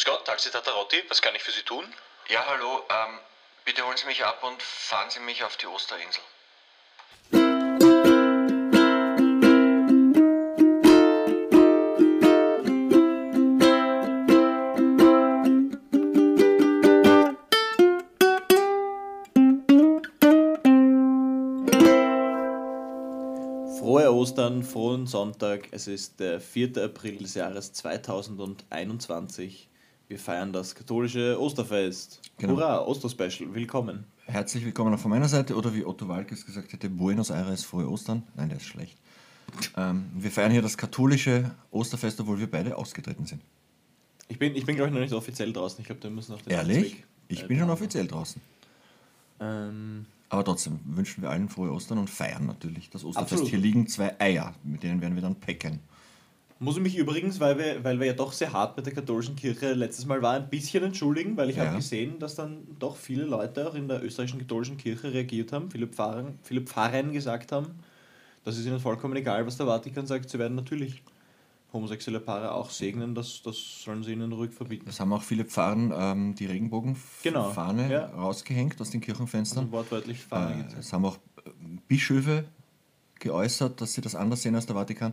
[0.00, 1.84] Grüß Gott, Taxi Tatarotti, was kann ich für Sie tun?
[2.30, 2.82] Ja, hallo.
[2.88, 3.18] Ähm,
[3.66, 6.22] bitte holen Sie mich ab und fahren Sie mich auf die Osterinsel.
[23.78, 25.68] Frohe Ostern, frohen Sonntag.
[25.72, 26.82] Es ist der 4.
[26.84, 29.68] April des Jahres 2021.
[30.10, 32.20] Wir feiern das katholische Osterfest.
[32.36, 32.54] Genau.
[32.54, 34.02] Hurra, Osterspecial, willkommen.
[34.26, 37.88] Herzlich willkommen auch von meiner Seite oder wie Otto Walkes gesagt hätte, Buenos Aires, frohe
[37.88, 38.24] Ostern.
[38.34, 38.98] Nein, der ist schlecht.
[39.76, 43.40] Ähm, wir feiern hier das katholische Osterfest, obwohl wir beide ausgetreten sind.
[44.26, 45.80] Ich bin, ich bin glaube ich, noch nicht offiziell draußen.
[45.80, 46.76] Ich glaube, wir müssen noch den Ehrlich?
[46.78, 48.42] Amtsweg, Ich äh, bin schon offiziell draußen.
[49.38, 53.32] Ähm, Aber trotzdem wünschen wir allen frohe Ostern und feiern natürlich das Osterfest.
[53.34, 53.50] Absolut.
[53.50, 55.78] Hier liegen zwei Eier, mit denen werden wir dann pecken.
[56.60, 59.34] Muss ich mich übrigens, weil wir, weil wir ja doch sehr hart mit der katholischen
[59.34, 61.64] Kirche letztes Mal waren, ein bisschen entschuldigen, weil ich Ja.
[61.64, 65.70] habe gesehen, dass dann doch viele Leute auch in der österreichischen katholischen Kirche reagiert haben,
[65.70, 67.68] viele Pfarrer, viele Pfarrern gesagt haben,
[68.44, 71.02] das ist ihnen vollkommen egal, was der Vatikan sagt, sie werden natürlich
[71.72, 74.86] homosexuelle Paare auch segnen, das, das sollen sie ihnen ruhig verbieten.
[74.88, 78.06] Es haben auch viele Pfarren ähm, die Genau, Regenbogenfahne ja.
[78.06, 79.66] rausgehängt aus den Kirchenfenstern.
[79.66, 81.16] Und wortwörtlich Fahne Äh, es haben auch
[81.88, 82.44] Bischöfe
[83.20, 85.12] geäußert, dass sie das anders sehen als der Vatikan.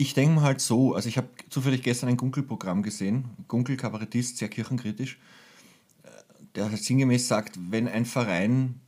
[0.00, 4.38] Ich denke mal halt so, also ich habe zufällig gestern ein Gunkel-Programm gesehen, Gunkel, Kabarettist,
[4.38, 5.18] sehr kirchenkritisch,
[6.04, 6.08] äh,
[6.54, 8.80] der halt sinngemäß sagt, wenn ein Verein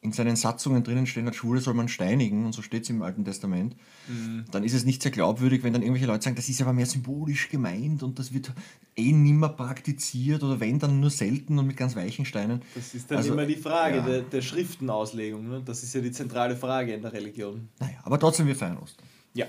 [0.00, 3.00] in seinen Satzungen drinnen stehen hat, Schwule soll man steinigen, und so steht es im
[3.02, 3.76] Alten Testament,
[4.08, 4.44] Mhm.
[4.50, 6.84] dann ist es nicht sehr glaubwürdig, wenn dann irgendwelche Leute sagen, das ist aber mehr
[6.86, 8.52] symbolisch gemeint und das wird
[8.96, 12.60] eh nimmer praktiziert oder wenn, dann nur selten und mit ganz weichen Steinen.
[12.74, 14.04] Das ist dann Also, immer die Frage ja.
[14.04, 15.48] der, der Schriftenauslegung.
[15.48, 15.62] Ne?
[15.64, 17.68] Das ist ja die zentrale Frage in der Religion.
[17.78, 19.06] Naja, aber trotzdem, wir feiern Ostern.
[19.32, 19.46] Ja,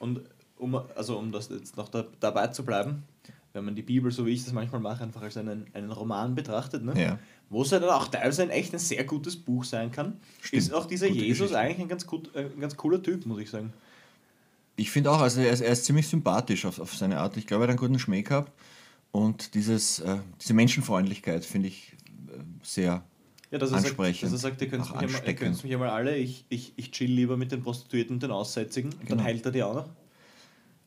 [0.00, 0.22] und
[0.56, 3.04] um, also um das jetzt noch da, dabei zu bleiben,
[3.52, 6.34] wenn man die Bibel, so wie ich das manchmal mache, einfach als einen, einen Roman
[6.34, 7.00] betrachtet, ne?
[7.00, 7.18] Ja.
[7.48, 10.62] wo es ja dann auch teilweise ein echt ein sehr gutes Buch sein kann, Stimmt.
[10.62, 11.58] ist auch dieser Gute Jesus Geschichte.
[11.58, 13.72] eigentlich ein ganz, gut, äh, ein ganz cooler Typ, muss ich sagen.
[14.76, 17.36] Ich finde auch, also er ist, er ist ziemlich sympathisch auf, auf seine Art.
[17.36, 18.52] Ich glaube, er hat einen guten Schmäh gehabt.
[19.12, 21.96] Und dieses, äh, diese Menschenfreundlichkeit finde ich
[22.28, 23.04] äh, sehr
[23.50, 24.22] Ja, dass er sagt, ansprechend.
[24.24, 27.10] dass er sagt ihr könnt mich, einmal, ihr mich einmal alle, ich, ich, ich chill
[27.10, 29.24] lieber mit den Prostituierten und den Aussätzigen, und dann Genau.
[29.24, 29.86] heilt er die auch noch.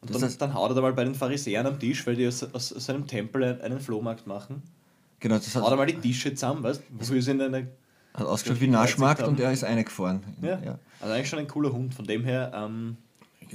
[0.02, 2.16] Und Das dann, heißt- dann haut er da mal bei den Pharisäern am Tisch, weil
[2.16, 4.62] die aus, aus seinem Tempel einen- Flohmarkt machen.
[5.20, 7.00] Genau, das Haut er hat, mal die Tische zusammen, weißt du?
[7.00, 7.68] Wofür sind eine
[8.14, 10.22] hat ausgeschaut wie Naschmarkt und er ist eingefahren.
[10.42, 10.78] Ja.
[11.02, 11.94] Also eigentlich schon ein cooler Hund.
[11.94, 12.96] Von dem her, ähm,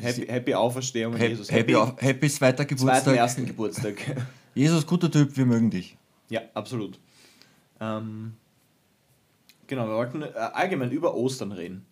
[0.00, 1.50] happy, happy Auferstehung Happy, Jesus.
[1.52, 3.16] happy, auf- happy zweiter zweiten, Geburtstag.
[3.16, 3.94] ersten Geburtstag.
[4.54, 5.96] Jesus, guter Typ, wir mögen dich.
[6.30, 6.98] ja, absolut.
[7.80, 8.32] Ähm,
[9.68, 11.86] genau, wir wollten äh, allgemein über Ostern reden.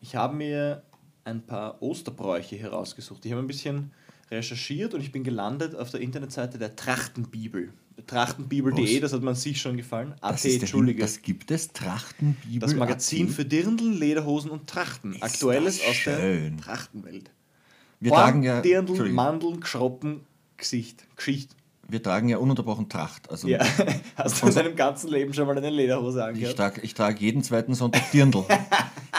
[0.00, 0.82] Ich habe mir
[1.24, 3.26] ein paar Osterbräuche herausgesucht.
[3.26, 3.90] Ich habe ein bisschen
[4.30, 7.72] recherchiert und ich bin gelandet auf der Internetseite der Trachtenbibel.
[8.06, 10.14] Trachtenbibel.de, das hat man sich schon gefallen.
[10.20, 11.00] AT, Das, Entschuldige.
[11.00, 12.60] das gibt es, Trachtenbibel.
[12.60, 13.34] Das Magazin AT.
[13.34, 15.14] für Dirndl, Lederhosen und Trachten.
[15.14, 16.56] Ist Aktuelles aus der.
[16.58, 17.30] Trachtenwelt.
[18.00, 20.20] Wir Horn, tragen, ja, Dirndl, Mandeln, Geschroppen,
[20.56, 21.54] Gesicht, Geschichte.
[21.88, 23.30] Wir tragen ja ununterbrochen Tracht.
[23.30, 23.64] Also Ja.
[24.16, 26.56] Hast du in deinem ganzen Leben schon mal eine Lederhose Ich angehört?
[26.56, 28.44] trage ich trag jeden zweiten Sonntag Dirndl.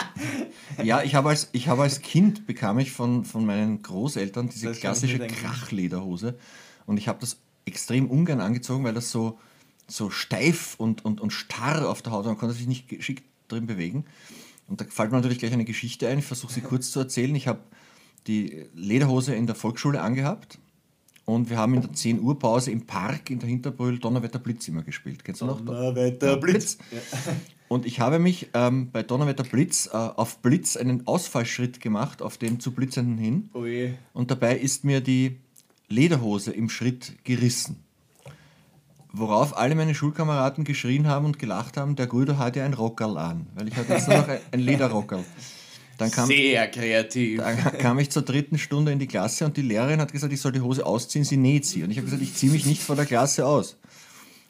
[0.82, 4.68] ja, ich habe als, ich habe als Kind bekam ich von, von meinen Großeltern diese
[4.68, 5.18] Das ich klassische.
[5.18, 6.38] Krachlederhose
[6.86, 9.38] und ich habe das extrem ungern angezogen, weil das so,
[9.86, 12.32] so steif und, und, und starr auf der Haut war.
[12.32, 14.04] Man konnte sich nicht geschickt drin bewegen.
[14.66, 16.18] Und da fällt mir natürlich gleich eine Geschichte ein.
[16.18, 17.34] Ich versuche sie kurz zu erzählen.
[17.34, 17.60] Ich habe
[18.26, 20.58] die Lederhose in der Volksschule angehabt
[21.28, 24.66] und wir haben in der 10 Uhr Pause im Park in der Hinterbrühl Donnerwetter Blitz
[24.66, 25.22] immer gespielt.
[25.24, 25.60] Kennst du noch?
[25.60, 26.78] Donnerwetter, Blitz.
[27.68, 32.38] Und ich habe mich ähm, bei Donnerwetter Blitz äh, auf Blitz einen Ausfallschritt gemacht, auf
[32.38, 33.50] den zu blitzenden hin.
[33.52, 33.90] Oh je.
[34.14, 35.36] Und dabei ist mir die
[35.88, 37.84] Lederhose im Schritt gerissen.
[39.12, 43.18] Worauf alle meine Schulkameraden geschrien haben und gelacht haben, der Guido hat ja ein Rockerl
[43.18, 45.24] an, weil ich hatte jetzt nur noch ein, ein Lederrockerl.
[45.98, 47.40] Dann kam, Sehr kreativ.
[47.40, 50.40] dann kam ich zur dritten Stunde in die Klasse und die Lehrerin hat gesagt, ich
[50.40, 51.82] soll die Hose ausziehen, sie näht sie.
[51.82, 53.76] Und ich habe gesagt, ich ziehe mich nicht vor der Klasse aus.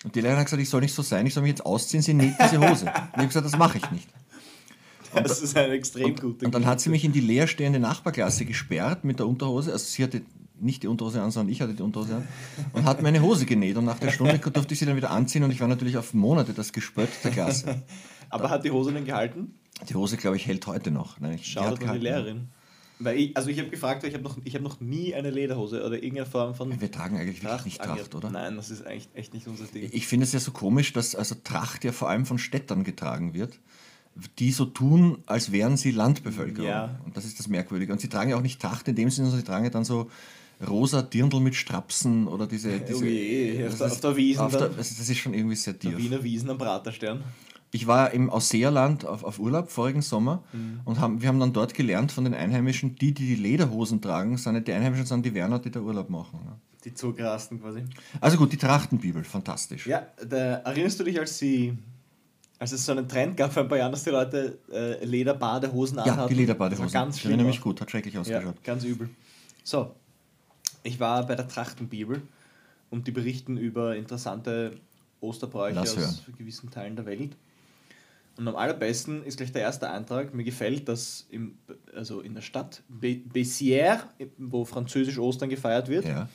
[0.04, 2.02] Und die Lehrerin hat gesagt, ich soll nicht so sein, ich soll mich jetzt ausziehen,
[2.02, 2.84] sie näht diese Hose.
[2.84, 4.08] Und ich habe gesagt, das mache ich nicht.
[5.14, 9.04] Das ist ein extrem guter Und dann hat sie mich in die leerstehende Nachbarklasse gesperrt
[9.04, 9.72] mit der Unterhose.
[9.72, 10.20] Also sie hatte
[10.60, 12.28] nicht die Unterhose an, sondern ich hatte die Unterhose an.
[12.74, 13.76] Und hat meine Hose genäht.
[13.78, 15.42] Und nach der Stunde durfte ich sie dann wieder anziehen.
[15.44, 17.82] Und ich war natürlich auf Monate das Gespött der Klasse.
[18.28, 19.57] Aber hat die Hose denn gehalten?
[19.88, 21.20] Die Hose, glaube ich, hält heute noch.
[21.20, 21.98] Nein, ich, die.
[21.98, 22.48] Lehrerin.
[23.00, 25.84] Weil ich, also ich habe gefragt, ich habe noch, ich hab noch nie eine Lederhose
[25.84, 28.30] oder irgendeine Form von Wir tragen eigentlich wirklich nicht Tracht, oder?
[28.30, 29.88] Nein, das ist eigentlich echt nicht unser Ding.
[29.92, 33.34] Ich finde es ja so komisch, dass also Tracht ja vor allem von Städtern getragen
[33.34, 33.60] wird,
[34.40, 36.68] die so tun, als wären sie Landbevölkerung.
[36.68, 36.98] Ja.
[37.04, 37.92] Und das ist das Merkwürdige.
[37.92, 39.84] Und sie tragen ja auch nicht Tracht in dem Sinne, sondern sie tragen ja dann
[39.84, 40.10] so
[40.68, 42.80] rosa Dirndl mit Strapsen oder diese.
[42.80, 45.18] diese Oh je, auf das der- ist- auf der Wiesn auf der, also das ist
[45.18, 45.98] schon irgendwie sehr Der tief.
[45.98, 47.22] Wiener Wiesen am Praterstern.
[47.70, 50.80] Ich war im Ausseerland auf, auf Urlaub vorigen Sommer Mhm.
[50.84, 54.36] und haben, wir haben dann dort gelernt von den Einheimischen, die, die die Lederhosen tragen,
[54.38, 56.40] sind nicht die Einheimischen, sondern die Werner, die da Urlaub machen.
[56.44, 56.52] ne?
[56.84, 57.82] Die Zugrasten quasi.
[58.20, 59.86] Also gut, die Trachtenbibel, fantastisch.
[59.86, 61.76] Ja, da, erinnerst du dich, als sie.
[62.60, 65.98] Als es so einen Trend gab vor ein paar Jahren, dass die Leute äh, Lederbadehosen
[65.98, 66.28] Ja, anhatten?
[66.28, 66.92] die Lederbadehosen.
[66.92, 67.64] War ganz ich erinnere mich auch.
[67.64, 68.64] gut, hat schrecklich Ja, ausgeschaut.
[68.64, 69.10] ganz übel.
[69.62, 69.94] So,
[70.82, 72.20] ich war bei der Trachtenbibel
[72.90, 74.72] und die berichten über interessante
[75.20, 77.36] Osterbräuche aus gewissen Teilen der Welt.
[78.38, 80.32] Und am allerbesten ist gleich der erste Eintrag.
[80.32, 81.58] Mir gefällt, dass im,
[81.94, 83.98] also in der Stadt Be- Bessières,
[84.38, 86.28] wo französisch Ostern gefeiert wird, Ja.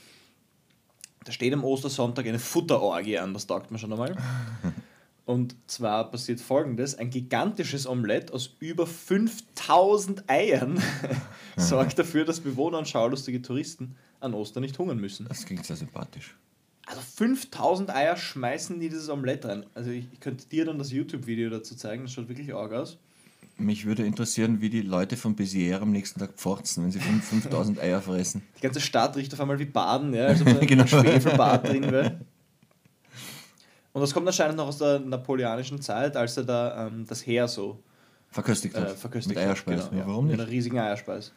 [1.23, 4.15] da steht am Ostersonntag eine Futterorgie an, das taugt mir schon einmal.
[5.25, 10.83] Und zwar passiert folgendes: Ein gigantisches Omelett aus über 5000 Eiern
[11.55, 15.25] sorgt dafür, dass Bewohner und schaulustige Touristen an Ostern nicht hungern müssen.
[15.29, 16.35] Das klingt sehr sympathisch.
[16.85, 19.65] Also 5000 Eier schmeißen die dieses Omelett rein.
[19.73, 22.97] Also ich, ich könnte dir dann das YouTube-Video dazu zeigen, das schaut wirklich arg aus.
[23.57, 27.23] Mich würde interessieren, wie die Leute von Béziers am nächsten Tag pforzen, wenn sie fünf-
[27.29, 28.41] 5000 Eier fressen.
[28.57, 30.85] Die ganze Stadt riecht auf einmal wie Baden, ja, also ein Genau.
[30.87, 32.19] Schwefelbad drin wäre.
[33.93, 37.47] Und das kommt anscheinend noch aus der napoleonischen Zeit, als er da ähm, das Heer
[37.47, 37.79] so
[38.31, 38.91] Verköstigt äh, hat.
[38.97, 39.49] verköstigt Mit hat.
[39.51, 39.89] Eierspeis.
[39.89, 40.41] Genau, ja, warum Mit nicht?
[40.41, 41.31] einer riesigen Eierspeis.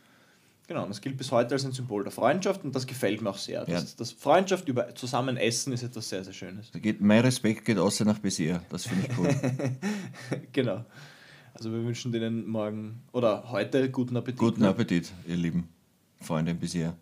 [0.68, 3.30] Genau, und das gilt bis heute als ein Symbol der Freundschaft und das gefällt mir
[3.30, 3.64] auch sehr.
[3.64, 3.88] Das, Ja.
[3.98, 6.70] das Freundschaft über zusammen essen ist etwas sehr, sehr Schönes.
[6.72, 8.60] Da geht, mein Respekt geht außer nach Béziers.
[8.68, 9.32] Das finde ich cool.
[10.52, 10.84] genau.
[11.54, 14.38] Also wir wünschen denen morgen oder heute guten Appetit.
[14.40, 14.68] Guten ne?
[14.68, 15.68] Appetit, ihr lieben
[16.20, 16.94] Freunde in Béziers.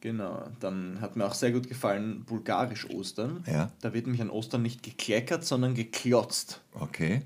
[0.00, 3.44] Genau, dann hat mir auch sehr gut gefallen bulgarisch Ostern.
[3.46, 3.70] Ja.
[3.80, 6.60] Da wird nämlich an Ostern nicht gekleckert, sondern geklotzt.
[6.74, 7.22] Okay.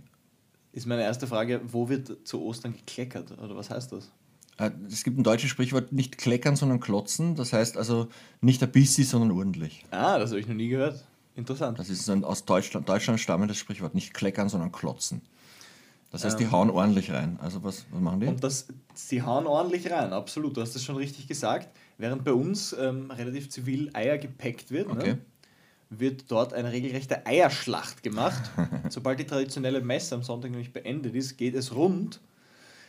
[0.73, 3.39] Ist meine erste Frage, wo wird zu Ostern gekleckert?
[3.39, 4.11] Oder was heißt das?
[4.59, 7.35] Äh, Es gibt ein deutsches Sprichwort, nicht kleckern, sondern klotzen.
[7.35, 8.09] Das heißt also
[8.41, 9.85] nicht ein bisschen, sondern ordentlich.
[9.91, 11.05] Ah, das habe ich noch nie gehört.
[11.35, 11.79] Interessant.
[11.79, 13.95] Das ist ein aus Deutschland, Deutschland stammendes Sprichwort.
[13.95, 15.23] Nicht kleckern, sondern klotzen.
[16.11, 16.53] Das heißt, die Ähm.
[16.53, 17.39] hauen ordentlich rein.
[17.41, 18.27] Also was, was machen die?
[18.27, 20.57] Und das, sie hauen ordentlich rein, absolut.
[20.57, 21.69] Du hast das schon richtig gesagt.
[21.97, 25.13] Während bei uns ähm, relativ zivil Eier gepackt wird, Okay.
[25.15, 25.19] ne,
[25.89, 28.51] wird dort eine regelrechte Eierschlacht gemacht.
[28.91, 32.21] Sobald die traditionelle Messe am Sonntag nämlich beendet ist, geht es rund.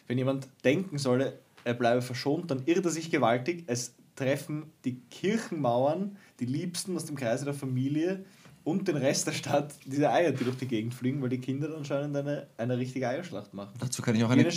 [0.07, 3.63] Wenn jemand denken solle, er bleibe verschont, dann irrt er sich gewaltig.
[3.68, 8.25] Es treffen die Kirchenmauern, die Liebsten aus dem Kreise der Familie
[8.63, 11.68] und den Rest der Stadt diese Eier, die durch die Gegend fliegen, weil die Kinder
[11.68, 13.74] dann anscheinend eine, eine richtige Eierschlacht machen.
[13.80, 14.48] Dazu kann ich auch eine,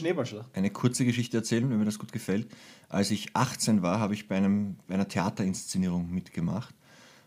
[0.53, 2.49] eine kurze Geschichte erzählen, wenn mir das gut gefällt.
[2.89, 6.75] Als ich 18 war, habe ich bei, einem, bei einer Theaterinszenierung mitgemacht.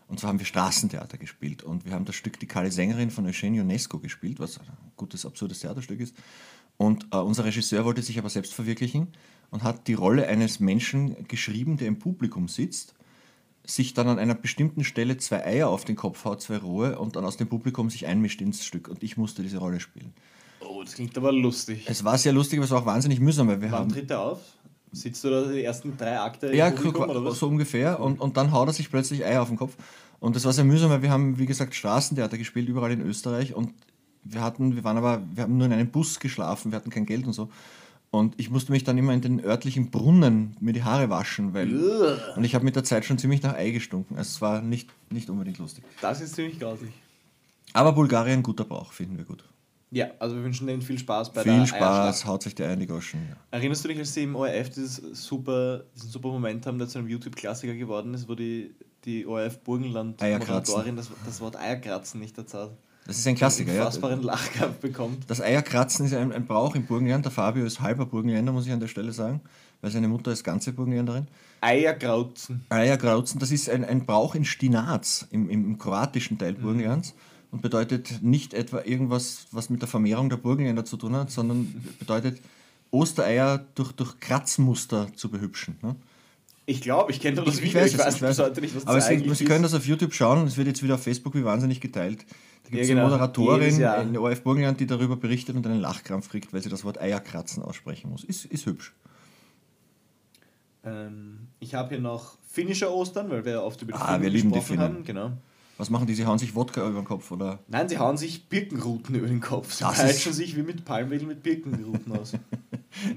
[0.08, 1.62] Und zwar haben wir Straßentheater gespielt.
[1.62, 4.66] Und wir haben das Stück Die kahle Sängerin von Eugene Ionesco gespielt, was ein
[4.96, 6.16] gutes, absurdes Theaterstück ist.
[6.80, 9.08] Und äh, unser Regisseur wollte sich aber selbst verwirklichen
[9.50, 12.94] und hat die Rolle eines Menschen geschrieben, der im Publikum sitzt,
[13.66, 17.16] sich dann an einer bestimmten Stelle zwei Eier auf den Kopf haut, zwei rohe, und
[17.16, 18.88] dann aus dem Publikum sich einmischt ins Stück.
[18.88, 20.14] Und ich musste diese Rolle spielen.
[20.60, 21.84] Oh, das klingt aber lustig.
[21.86, 23.92] Es war sehr lustig, aber es war auch wahnsinnig mühsam, weil wir Wann haben.
[23.92, 24.40] tritt er auf?
[24.90, 28.00] Sitzt du da die ersten drei Akte Ja, Publikum, so ungefähr.
[28.00, 29.76] Und, und dann haut er sich plötzlich Eier auf den Kopf.
[30.18, 33.52] Und das war sehr mühsam, weil wir haben, wie gesagt, Straßentheater gespielt, überall in Österreich.
[33.54, 33.74] Und
[34.24, 37.06] wir hatten, wir waren aber, wir haben nur in einem Bus geschlafen, wir hatten kein
[37.06, 37.50] Geld und so.
[38.10, 41.72] Und ich musste mich dann immer in den örtlichen Brunnen mir die Haare waschen, weil.
[41.72, 42.18] Ugh.
[42.36, 44.16] Und ich habe mit der Zeit schon ziemlich nach Ei gestunken.
[44.16, 45.84] Also es war nicht, nicht unbedingt lustig.
[46.00, 46.90] Das ist ziemlich grausig.
[47.72, 49.44] Aber Bulgarien, guter Brauch, finden wir gut.
[49.92, 52.26] Ja, also wir wünschen denen viel Spaß bei Viel der Spaß, Eierschlacht.
[52.26, 53.20] haut sich der Eier in die Goschen.
[53.28, 53.36] Ja.
[53.50, 56.98] Erinnerst du dich, als sie im ORF dieses super, diesen super Moment haben, der zu
[56.98, 58.72] einem YouTube-Klassiker geworden ist, wo die,
[59.04, 62.76] die ORF-Burgenland-Moderatorin das, das Wort Eierkratzen nicht dazu hat?
[63.10, 63.80] Das ist ein Klassiker, ja.
[63.80, 65.28] Unfassbaren Lachkampf bekommt.
[65.28, 67.24] Das Eierkratzen ist ein, ein Brauch im Burgenland.
[67.24, 69.40] Der Fabio ist halber Burgenländer, muss ich an der Stelle sagen,
[69.80, 71.26] weil seine Mutter ist ganze Burgenländerin.
[71.60, 72.64] Eierkrauzen.
[72.68, 77.14] Eierkrauzen, das ist ein, ein Brauch in Stinaz, im, im, im kroatischen Teil Burgenlands.
[77.50, 81.82] Und bedeutet nicht etwa irgendwas, was mit der Vermehrung der Burgenländer zu tun hat, sondern
[81.98, 82.40] bedeutet,
[82.92, 85.78] Ostereier durch, durch Kratzmuster zu behübschen.
[85.82, 85.96] Ne?
[86.66, 88.86] Ich glaube, ich kenne doch das Ich Video, ich weiß, es, bis heute nicht, was
[88.86, 91.02] Aber das Sie, eigentlich Sie können das auf YouTube schauen es wird jetzt wieder auf
[91.02, 92.24] Facebook wie wahnsinnig geteilt.
[92.64, 93.06] Da gibt es Ja, genau.
[93.06, 93.74] eine Moderatorin
[94.06, 97.00] in der ORF Burgenland, die darüber berichtet und einen Lachkrampf kriegt, weil sie das Wort
[97.00, 98.22] Eierkratzen aussprechen muss.
[98.22, 98.92] Ist, ist hübsch.
[100.84, 104.30] Ähm, ich habe hier noch finnische Ostern, weil wir oft über die Ah, Finnen wir
[104.30, 104.94] lieben die gesprochen Finnen.
[104.96, 105.04] haben.
[105.04, 105.32] Genau.
[105.76, 106.14] Was machen die?
[106.14, 107.58] Sie hauen sich Wodka über den Kopf oder?
[107.68, 109.72] Nein, sie hauen sich Birkenruten über den Kopf.
[109.72, 112.32] Sie Das peitschen sich wie mit Palmwedel mit Birkenruten aus.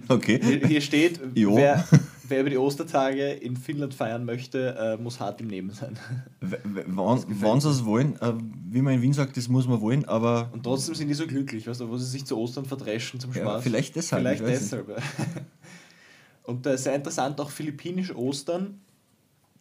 [0.08, 0.40] Okay.
[0.42, 1.56] Hier hier steht, Jo.
[1.58, 1.84] wer,
[2.28, 5.98] wer über die Ostertage in Finnland feiern möchte, äh, muss hart im Leben sein.
[6.42, 8.34] Wann sie es wollen, äh,
[8.70, 11.28] wie man in Wien sagt, das muss man wollen, aber Und trotzdem sind die so
[11.28, 13.64] glücklich, weißt du, wo sie sich zu Ostern verdreschen zum Ja, Spaß.
[13.64, 14.90] vielleicht deshalb, Vielleicht deshalb.
[14.90, 14.96] ja.
[16.44, 18.82] Und äh, sehr interessant, auch philippinisch Ostern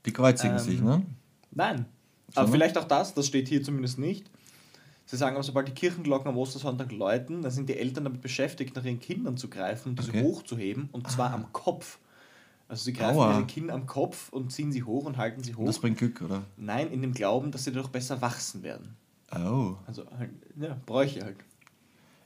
[0.05, 1.03] Die kreuzigen Ähm, sich, ne?
[1.53, 1.87] Nein.
[2.35, 2.53] Aber Sondern?
[2.53, 4.29] vielleicht auch das, das steht hier zumindest nicht.
[5.07, 8.75] Sie sagen aber, sobald die Kirchenglocken am Ostersonntag läuten, dann sind die Eltern damit beschäftigt,
[8.75, 10.23] nach ihren Kindern zu greifen und diese Okay.
[10.23, 11.99] hochzuheben, und zwar am Kopf.
[12.73, 13.35] Also sie greifen Aua.
[13.37, 15.67] ihre Kinder am Kopf und ziehen sie hoch und halten sie hoch.
[15.67, 16.41] Das bringt Glück, oder?
[16.57, 18.97] Nein, in dem Glauben, dass sie dadurch besser wachsen werden.
[19.31, 19.75] Oh.
[19.87, 21.37] Also halt, ja, Bräuche halt.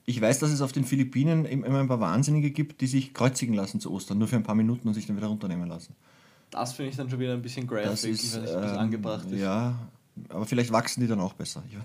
[0.05, 3.13] Ich weiß, dass es auf den Philippinen im- immer ein paar Wahnsinnige gibt, die sich
[3.13, 5.97] kreuzigen lassen zu Ostern, nur für ein paar Minuten und sich dann wieder runternehmen lassen.
[6.51, 8.63] Das finde ich dann schon wieder ein bisschen graphic, Das ist, ich weiß nicht, ob
[8.63, 9.41] das ähm, angebracht ist.
[9.41, 9.75] Ja,
[10.29, 11.61] aber vielleicht wachsen die dann auch besser.
[11.69, 11.77] Ich,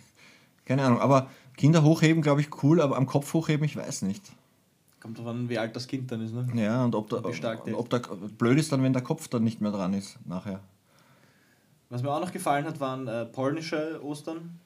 [0.65, 4.21] keine Ahnung, aber Kinder hochheben, glaube ich, cool, aber am Kopf hochheben, ich weiß nicht.
[5.01, 6.47] Kommt drauf an, wie alt das Kind dann ist, ne?
[6.53, 7.99] Ja, und ob, wie stark der ob da
[8.37, 10.59] blöd ist dann, wenn der Kopf dann nicht mehr dran ist nachher.
[11.89, 14.59] Was mir auch noch gefallen hat, waren äh, polnische Ostern.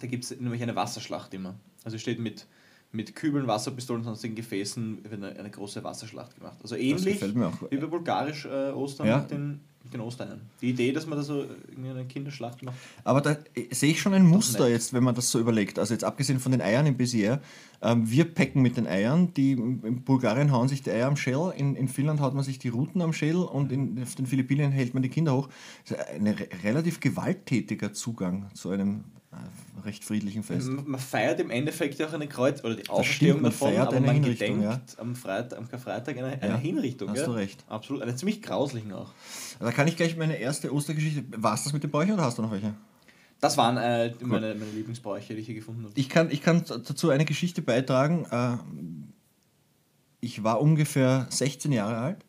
[0.00, 1.54] Da gibt es nämlich eine Wasserschlacht immer.
[1.84, 2.46] Also steht mit,
[2.90, 6.58] mit Kübeln, Wasserpistolen und sonstigen Gefäßen wird eine, eine große Wasserschlacht gemacht.
[6.62, 7.70] Also ähnlich gefällt mir auch.
[7.70, 9.18] wie bei bulgarisch äh, Ostern Ja.
[9.18, 9.60] mit, den,
[9.92, 10.40] den Ostereiern.
[10.60, 11.44] Die Idee, dass man da so
[11.76, 12.76] eine Kinderschlacht macht.
[13.04, 15.78] Aber da äh, sehe ich schon ein Muster jetzt, wenn man das so überlegt.
[15.78, 17.40] Also jetzt abgesehen von den Eiern im Bézier,
[17.80, 21.52] ähm, wir packen mit den Eiern, die in Bulgarien hauen sich die Eier am Schädel,
[21.56, 24.72] in, in Finnland haut man sich die Ruten am Schädel und in, auf den Philippinen
[24.72, 25.48] hält man die Kinder hoch.
[25.86, 30.68] Das ist ein re relativ gewalttätiger Zugang zu einem äh, recht friedlichen Fest.
[30.68, 34.06] Man feiert im Endeffekt ja auch eine Kreuz oder die man davon, feiert aber eine
[34.06, 37.10] man Hinrichtung, gedenkt am, Freit am Karfreitag einer, einer Ja, Hinrichtung.
[37.10, 37.26] hast gell?
[37.26, 37.62] du recht.
[37.68, 39.12] Absolut, eine ziemlich grauslichen auch.
[39.60, 41.24] Da kann ich gleich meine erste Ostergeschichte.
[41.42, 42.74] War es das mit den Bräuchen oder hast du noch welche?
[43.40, 45.92] Das waren äh, meine, meine Lieblingsbräuche, die ich hier gefunden habe.
[45.96, 48.24] Ich kann, ich kann dazu eine Geschichte beitragen.
[48.30, 48.56] Äh,
[50.20, 52.24] Ich war ungefähr 16 Jahre alt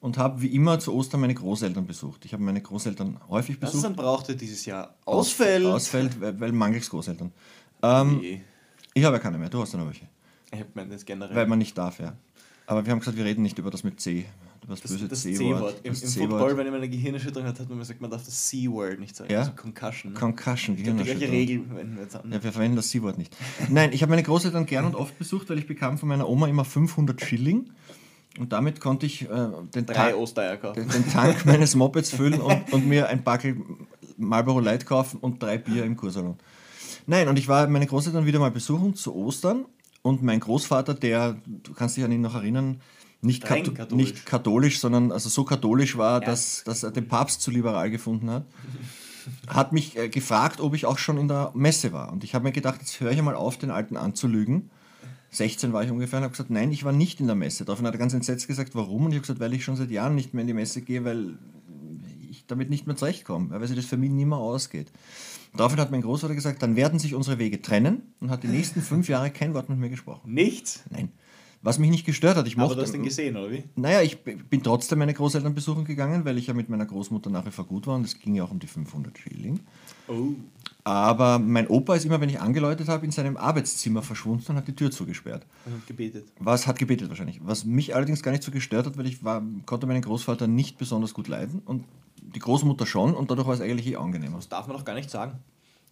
[0.00, 2.24] und habe wie immer zu Ostern meine Großeltern besucht.
[2.24, 3.84] Ich habe meine Großeltern häufig besucht.
[3.84, 5.64] dann braucht er dieses Jahr ausfällt.
[5.66, 7.32] Ausfällt, weil, weil mangels Großeltern.
[7.82, 8.42] Ähm, Nee.
[8.94, 10.06] ich habe ja keine mehr, du hast ja noch welche.
[10.52, 11.34] Ich meine das generell.
[11.34, 12.12] Weil man nicht darf, ja.
[12.66, 14.26] Aber wir haben gesagt, wir reden nicht über das mit C.
[14.66, 15.80] Über das, böse das C-Wort.
[15.84, 18.98] Im, Im Football, wenn man eine Gehirnerschütterung hat, hat man gesagt, man darf das C-Word
[18.98, 19.32] nicht sagen.
[19.32, 19.40] Ja?
[19.40, 20.12] Also Concussion.
[20.12, 20.18] Ne?
[20.18, 21.34] Concussion, die gleiche Gehirnerschütterung.
[21.34, 22.32] Regel wenden wir jetzt an.
[22.32, 23.36] Ja, wir verwenden das C-Wort nicht.
[23.68, 26.48] Nein, ich habe meine Großeltern gern und oft besucht, weil ich bekam von meiner Oma
[26.48, 27.70] immer 500 Schilling.
[28.40, 29.28] Und damit konnte ich äh,
[29.74, 30.80] den, Drei Tank, Ostereier kaufen.
[30.80, 33.56] den, den Tank meines Mopeds füllen und, und mir ein Backel
[34.18, 36.36] Marlboro Light kaufen und drei Bier im Kursalon.
[37.06, 39.66] Nein, und ich war meine Großeltern wieder mal besuchen zu Ostern.
[40.02, 42.80] Und mein Großvater, der, du kannst dich an ihn noch erinnern,
[43.20, 44.06] nicht, katho katholisch.
[44.12, 46.26] nicht katholisch, sondern also so katholisch war, Ja.
[46.26, 48.44] dass, dass er den Papst zu liberal gefunden hat,
[49.48, 52.12] hat mich äh, gefragt, ob ich auch schon in der Messe war.
[52.12, 54.70] Und ich habe mir gedacht, jetzt höre ich mal auf, den Alten anzulügen.
[55.30, 57.64] 16 war ich ungefähr und habe gesagt, nein, ich war nicht in der Messe.
[57.64, 59.06] Daraufhin hat er ganz entsetzt gesagt, warum?
[59.06, 61.04] Und ich habe gesagt, weil ich schon seit Jahren nicht mehr in die Messe gehe,
[61.04, 61.36] weil
[62.30, 64.92] ich damit nicht mehr zurechtkomme, weil sich das für mich nie mehr ausgeht.
[65.56, 68.82] Daraufhin hat mein Großvater gesagt, dann werden sich unsere Wege trennen und hat die nächsten
[68.82, 70.32] fünf Jahre kein Wort mit mir gesprochen.
[70.32, 70.84] Nichts?
[70.90, 71.10] Nein.
[71.66, 72.76] Was mich nicht gestört hat, ich Aber mochte...
[72.76, 73.64] du hast den gesehen, oder wie?
[73.74, 77.44] Naja, ich bin trotzdem meine Großeltern besuchen gegangen, weil ich ja mit meiner Großmutter nach
[77.44, 79.58] wie vor gut war und es ging ja auch um die 500 Schilling.
[80.06, 80.28] Oh.
[80.84, 84.68] Aber mein Opa ist immer, wenn ich angeläutet habe, in seinem Arbeitszimmer verschwunden und hat
[84.68, 85.44] die Tür zugesperrt.
[85.64, 86.26] Und hat gebetet.
[86.38, 87.40] Was hat gebetet wahrscheinlich.
[87.42, 90.78] Was mich allerdings gar nicht so gestört hat, weil ich war, konnte meinen Großvater nicht
[90.78, 91.82] besonders gut leiden und
[92.22, 94.36] die Großmutter schon und dadurch war es eigentlich eh angenehmer.
[94.36, 95.40] Das darf man doch gar nicht sagen.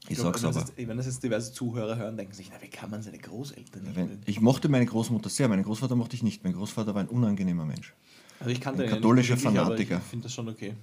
[0.09, 0.67] Ich glaub, sag's wenn das aber.
[0.77, 3.83] Jetzt, wenn das jetzt diverse Zuhörer hören, denken sich, na, wie kann man seine Großeltern
[3.83, 6.45] nicht Wenn, ich mochte meine Großmutter sehr, meinen Großvater mochte ich nicht.
[6.45, 7.95] Mein Großvater war ein unangenehmer Mensch.
[8.41, 9.97] Also ich kannte Ein ja katholischer wirklich, Fanatiker.
[9.99, 10.75] Ich finde das schon okay.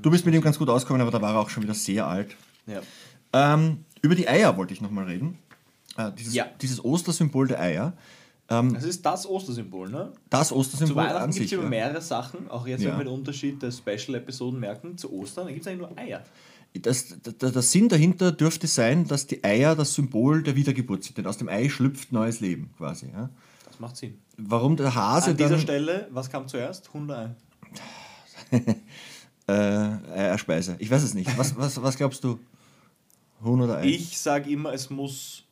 [0.00, 2.06] Du bist mit ihm ganz gut ausgekommen, aber da war er auch schon wieder sehr
[2.06, 2.36] alt.
[2.66, 2.80] Ja.
[3.32, 5.38] Ähm, über die Eier wollte ich nochmal reden.
[5.96, 6.46] Äh, dieses, Ja.
[6.60, 7.92] dieses Ostersymbol der Eier.
[8.48, 10.12] Ähm, Das ist das Ostersymbol, ne?
[10.30, 11.68] das Zu Ostersymbol Weihnachten an gibt es immer Ja.
[11.68, 12.90] mehrere Sachen, auch jetzt, Ja.
[12.92, 16.22] wenn wir den Unterschied der Special-Episoden merken, zu Ostern, da gibt es eigentlich nur Eier.
[16.80, 21.18] Das, der, der Sinn dahinter dürfte sein, dass die Eier das Symbol der Wiedergeburt sind.
[21.18, 23.10] Denn aus dem Ei schlüpft neues Leben quasi.
[23.12, 23.28] Ja.
[23.66, 24.18] Das macht Sinn.
[24.38, 26.92] Warum der Hase An dieser dann Stelle, was kam zuerst?
[26.94, 27.34] Hundeei.
[29.46, 30.76] äh, Eierspeise?
[30.78, 31.36] Ich weiß es nicht.
[31.38, 32.38] Was, was, was glaubst du?
[33.44, 33.86] Huhn oder Ei?
[33.88, 35.44] Ich sage immer, es muss,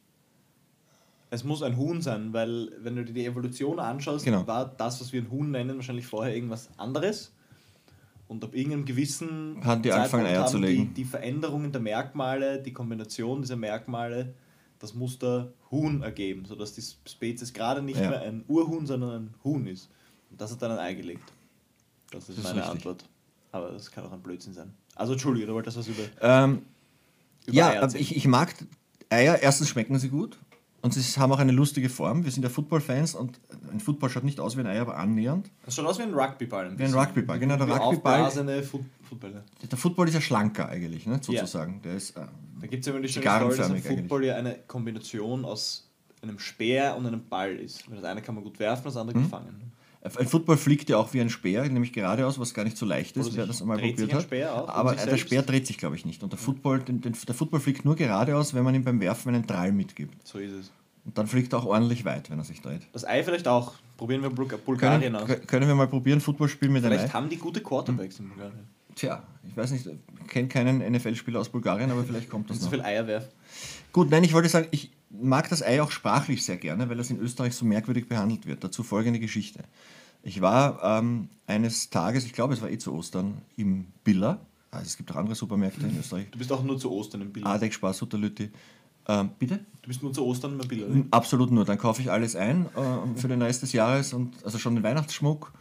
[1.31, 4.47] es muss ein Huhn sein, weil wenn du dir die Evolution anschaust, Genau.
[4.47, 7.33] war das, was wir ein Huhn nennen, wahrscheinlich vorher irgendwas anderes.
[8.30, 10.94] Und ab irgendeinem gewissen Haben die angefangen, Zeitpunkt Eier zu haben legen.
[10.94, 14.34] Die, die Veränderungen der Merkmale, die Kombination dieser Merkmale,
[14.78, 18.08] das Muster Huhn ergeben, sodass die Spezies gerade nicht Ja.
[18.08, 19.90] mehr ein Urhuhn, sondern ein Huhn ist.
[20.30, 21.25] Und das hat dann ein Ei gelegt.
[22.12, 22.70] Das ist Das ist meine richtig.
[22.76, 23.04] Antwort.
[23.50, 24.72] Aber das kann auch ein Blödsinn sein.
[24.94, 26.62] Also Entschuldige, du wolltest was über, Ähm,
[27.46, 28.54] über ja, ich, ich mag
[29.08, 29.42] Eier.
[29.42, 30.38] Erstens schmecken sie gut
[30.82, 32.25] und sie haben auch eine lustige Form.
[32.25, 33.38] Wir sind ja Football-Fans und
[33.70, 35.50] ein Football schaut nicht aus wie ein Ei, aber annähernd.
[35.64, 36.78] Das schaut aus wie ein Rugbyball.
[36.78, 38.62] Wie ein Rugbyball, genau, der Rugbyball-
[39.08, 39.44] Footballer.
[39.70, 41.82] Der Football ist ja schlanker eigentlich, ne, sozusagen.
[41.82, 42.20] Der ist, äh,
[42.60, 45.88] Da gibt es ja immer die schöne Story, dass ein Football ja eine Kombination aus
[46.22, 47.84] einem Speer und einem Ball ist.
[47.90, 49.22] Das eine kann man gut werfen, das andere Hm?
[49.22, 49.72] gut fangen.
[50.02, 53.16] Ein Football fliegt ja auch wie ein Speer, nämlich geradeaus, was gar nicht so leicht
[53.19, 54.23] ist, wer das einmal probiert ein hat.
[54.23, 55.16] Speer auch um Aber sich der?
[55.19, 56.23] Speer dreht sich, glaube ich, nicht.
[56.23, 59.35] Und der Football, den, den, der Football fliegt nur geradeaus, wenn man ihm beim Werfen
[59.35, 60.26] einen Drall mitgibt.
[60.26, 60.71] So ist es.
[61.04, 62.83] Und dann fliegt er auch ordentlich weit, wenn er sich dreht.
[62.92, 63.75] Das Ei vielleicht auch.
[63.99, 65.28] Probieren wir Bul- Bulgarien Können, aus.
[65.28, 67.19] kö- können wir mal probieren, Football spielen mit einem Vielleicht Ei?
[67.19, 68.66] haben die gute Quarterbacks in Bulgarien.
[68.95, 72.64] Tja, ich weiß nicht, ich kenne keinen NFL-Spieler aus Bulgarien, aber vielleicht kommt das So
[72.64, 72.71] noch.
[72.73, 73.28] viel Eier werfen.
[73.92, 77.11] Gut, nein, ich wollte sagen, ich mag das Ei auch sprachlich sehr gerne, weil das
[77.11, 78.64] in Österreich so merkwürdig behandelt wird.
[78.64, 79.64] Dazu folgende Geschichte.
[80.23, 84.38] Ich war ähm, eines Tages, ich glaube, es war eh zu Ostern, im Billa.
[84.71, 86.31] Also es gibt auch andere Supermärkte in Österreich.
[86.31, 87.47] Du bist auch nur zu Ostern im Bild.
[87.47, 88.50] Adek, Spaß, Lütti.
[89.09, 89.61] Ähm, bitte?
[89.83, 91.07] Du bist nur zu Ostern im Bild.
[91.11, 91.64] Absolut nur.
[91.64, 94.85] Dann kaufe ich alles ein äh, für den Rest des Jahres und also schon den
[94.85, 95.52] Weihnachtsschmuck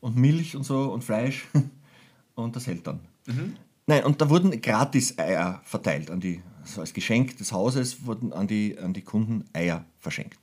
[0.00, 1.46] und Milch und so und Fleisch
[2.34, 3.00] und das hält dann.
[3.86, 8.32] Nein, und da wurden gratis Eier verteilt an die, also als Geschenk des Hauses wurden
[8.32, 10.38] an die, an die Kunden Eier verschenkt.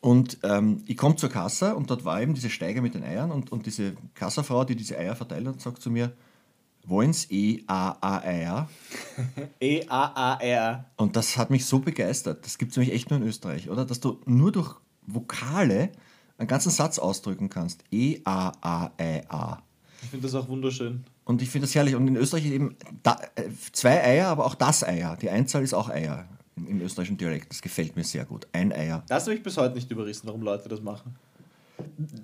[0.00, 3.30] Und ähm, ich komme zur Kasse und dort war eben diese Steiger mit den Eiern
[3.30, 6.12] und, und diese Kassafrau, die diese Eier verteilt hat, sagt zu mir,
[6.84, 8.68] wollen's E-A-A-Eier?
[9.60, 10.84] E-A-A-R.
[10.96, 12.44] Und das hat mich so begeistert.
[12.44, 13.84] Das gibt es nämlich echt nur in Österreich, oder?
[13.84, 14.74] Dass du nur durch
[15.06, 15.92] Vokale
[16.36, 17.84] einen ganzen Satz ausdrücken kannst.
[17.92, 19.62] E-A-A-E-A.
[20.02, 21.04] Ich finde das auch wunderschön.
[21.24, 21.94] Und ich finde das herrlich.
[21.94, 25.16] Und in Österreich eben da, äh, zwei Eier, aber auch das Eier.
[25.20, 27.50] Die Einzahl ist auch Eier im, im österreichischen Dialekt.
[27.50, 28.46] Das gefällt mir sehr gut.
[28.52, 29.04] Ein Eier.
[29.08, 31.14] Das habe ich bis heute nicht überrissen, warum Leute das machen.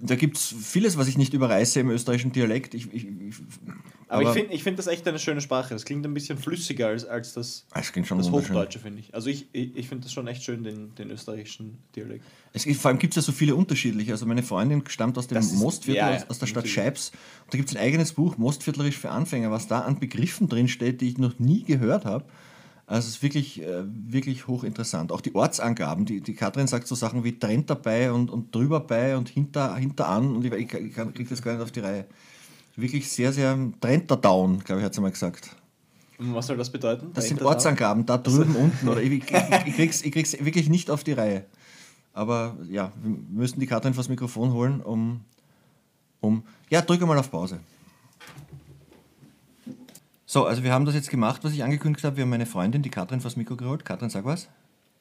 [0.03, 2.75] Da gibt es vieles, was ich nicht überreiße im österreichischen Dialekt.
[2.75, 3.35] Ich, ich, ich,
[4.09, 5.75] Aber, ich finde ich find das echt eine schöne Sprache.
[5.75, 8.57] Das klingt ein bisschen flüssiger als, als das, es klingt schon das wunderschön.
[8.57, 9.15] Hochdeutsche, finde ich.
[9.15, 12.25] Also ich, ich, ich finde das schon echt schön, den, den österreichischen Dialekt.
[12.55, 14.13] Es, vor allem gibt es ja so viele unterschiedliche.
[14.13, 16.75] Also meine Freundin stammt aus dem Das Mostviertel, ja, ja, aus, aus der Stadt natürlich.
[16.75, 17.11] Scheibs.
[17.45, 20.69] Und da gibt es ein eigenes Buch, Mostviertlerisch für Anfänger, was da an Begriffen drin
[20.69, 22.25] steht, die ich noch nie gehört habe.
[22.87, 25.13] Also es ist wirklich, äh, wirklich hochinteressant.
[25.13, 28.81] Auch die Ortsangaben, die, die Katrin sagt so Sachen wie trennt dabei und, und drüber
[28.81, 31.81] bei und hinter, hinter an und ich, ich, ich kriege das gar nicht auf die
[31.81, 32.07] Reihe.
[32.79, 35.51] Wirklich sehr, sehr trennt down, glaube ich, hat sie mal gesagt.
[36.17, 37.11] Und was soll das bedeuten?
[37.13, 38.89] Das sind Ortsangaben, da drüben unten.
[38.89, 39.25] Oder ich, ich,
[39.67, 41.45] ich, krieg's, ich krieg's wirklich nicht auf die Reihe.
[42.13, 45.23] Aber ja, wir müssen die Katrin vors Mikrofon holen, um.
[46.21, 47.59] um ja, drücke mal auf Pause.
[50.25, 52.17] So, also wir haben das jetzt gemacht, was ich angekündigt habe.
[52.17, 53.85] Wir haben meine Freundin, die Katrin, vors Mikro geholt.
[53.85, 54.49] Katrin, sag was.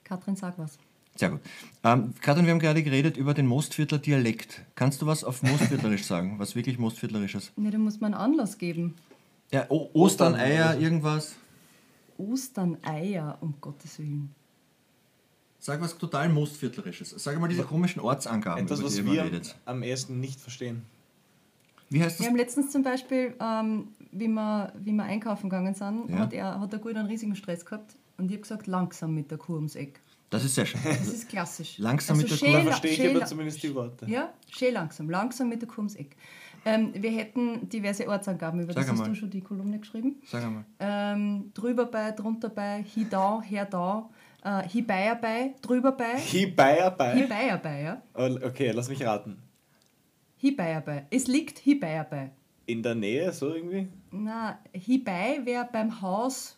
[0.03, 0.79] Katrin, sag was.
[1.17, 1.41] Sehr gut.
[1.84, 4.62] Ähm, Katrin, wir haben gerade geredet über den Mostviertler Dialekt.
[4.75, 6.38] Kannst du was auf Mostviertlerisch sagen?
[6.39, 7.51] Was wirklich Mostviertlerisches?
[7.58, 8.95] Ne, da muss man einen Anlass geben.
[9.51, 11.36] Ja, o Ostern, Eier, irgendwas.
[12.17, 14.34] Ostern-Eier, um Gottes Willen.
[15.60, 17.12] Sag was total Mostviertlerisches.
[17.17, 19.56] Sag mal diese komischen Ortsangaben, Etwas, über die was ihr immer wir redet.
[19.65, 20.84] am ersten nicht verstehen.
[21.89, 22.30] Wie heißt Wir das?
[22.32, 26.19] haben letztens zum Beispiel, ähm, wie, wir, wie wir einkaufen gegangen sind, Ja.
[26.19, 29.32] hat, er, hat der gut einen riesigen Stress gehabt und ich habe gesagt, langsam mit
[29.32, 29.99] der Kuh ums Eck.
[30.29, 30.81] Das ist sehr schön.
[30.83, 31.77] Das ist klassisch.
[31.77, 32.45] Langsam mit der Kuh.
[32.45, 34.05] schön Da la- verstehe ich aber zumindest die Worte.
[34.09, 35.09] Ja, schön langsam.
[35.09, 36.15] Langsam mit der Kuh ums Eck.
[36.65, 40.17] Ähm, wir hätten diverse Ortsangaben, über Sag das hast du schon die Kolumne geschrieben.
[40.25, 40.65] Sag einmal.
[40.79, 44.09] Ähm, drüber bei, drunter bei, hi da, her da,
[44.43, 47.25] äh, hi beier bei, drüber bei, hi bei.
[47.27, 48.01] beier bei, ja.
[48.13, 49.37] Okay, lass mich raten.
[50.43, 51.05] Hi beier bei.
[51.09, 52.31] Es liegt hi beier bei.
[52.65, 53.87] In der Nähe, so irgendwie?
[54.11, 56.56] Na, hibei wäre beim Haus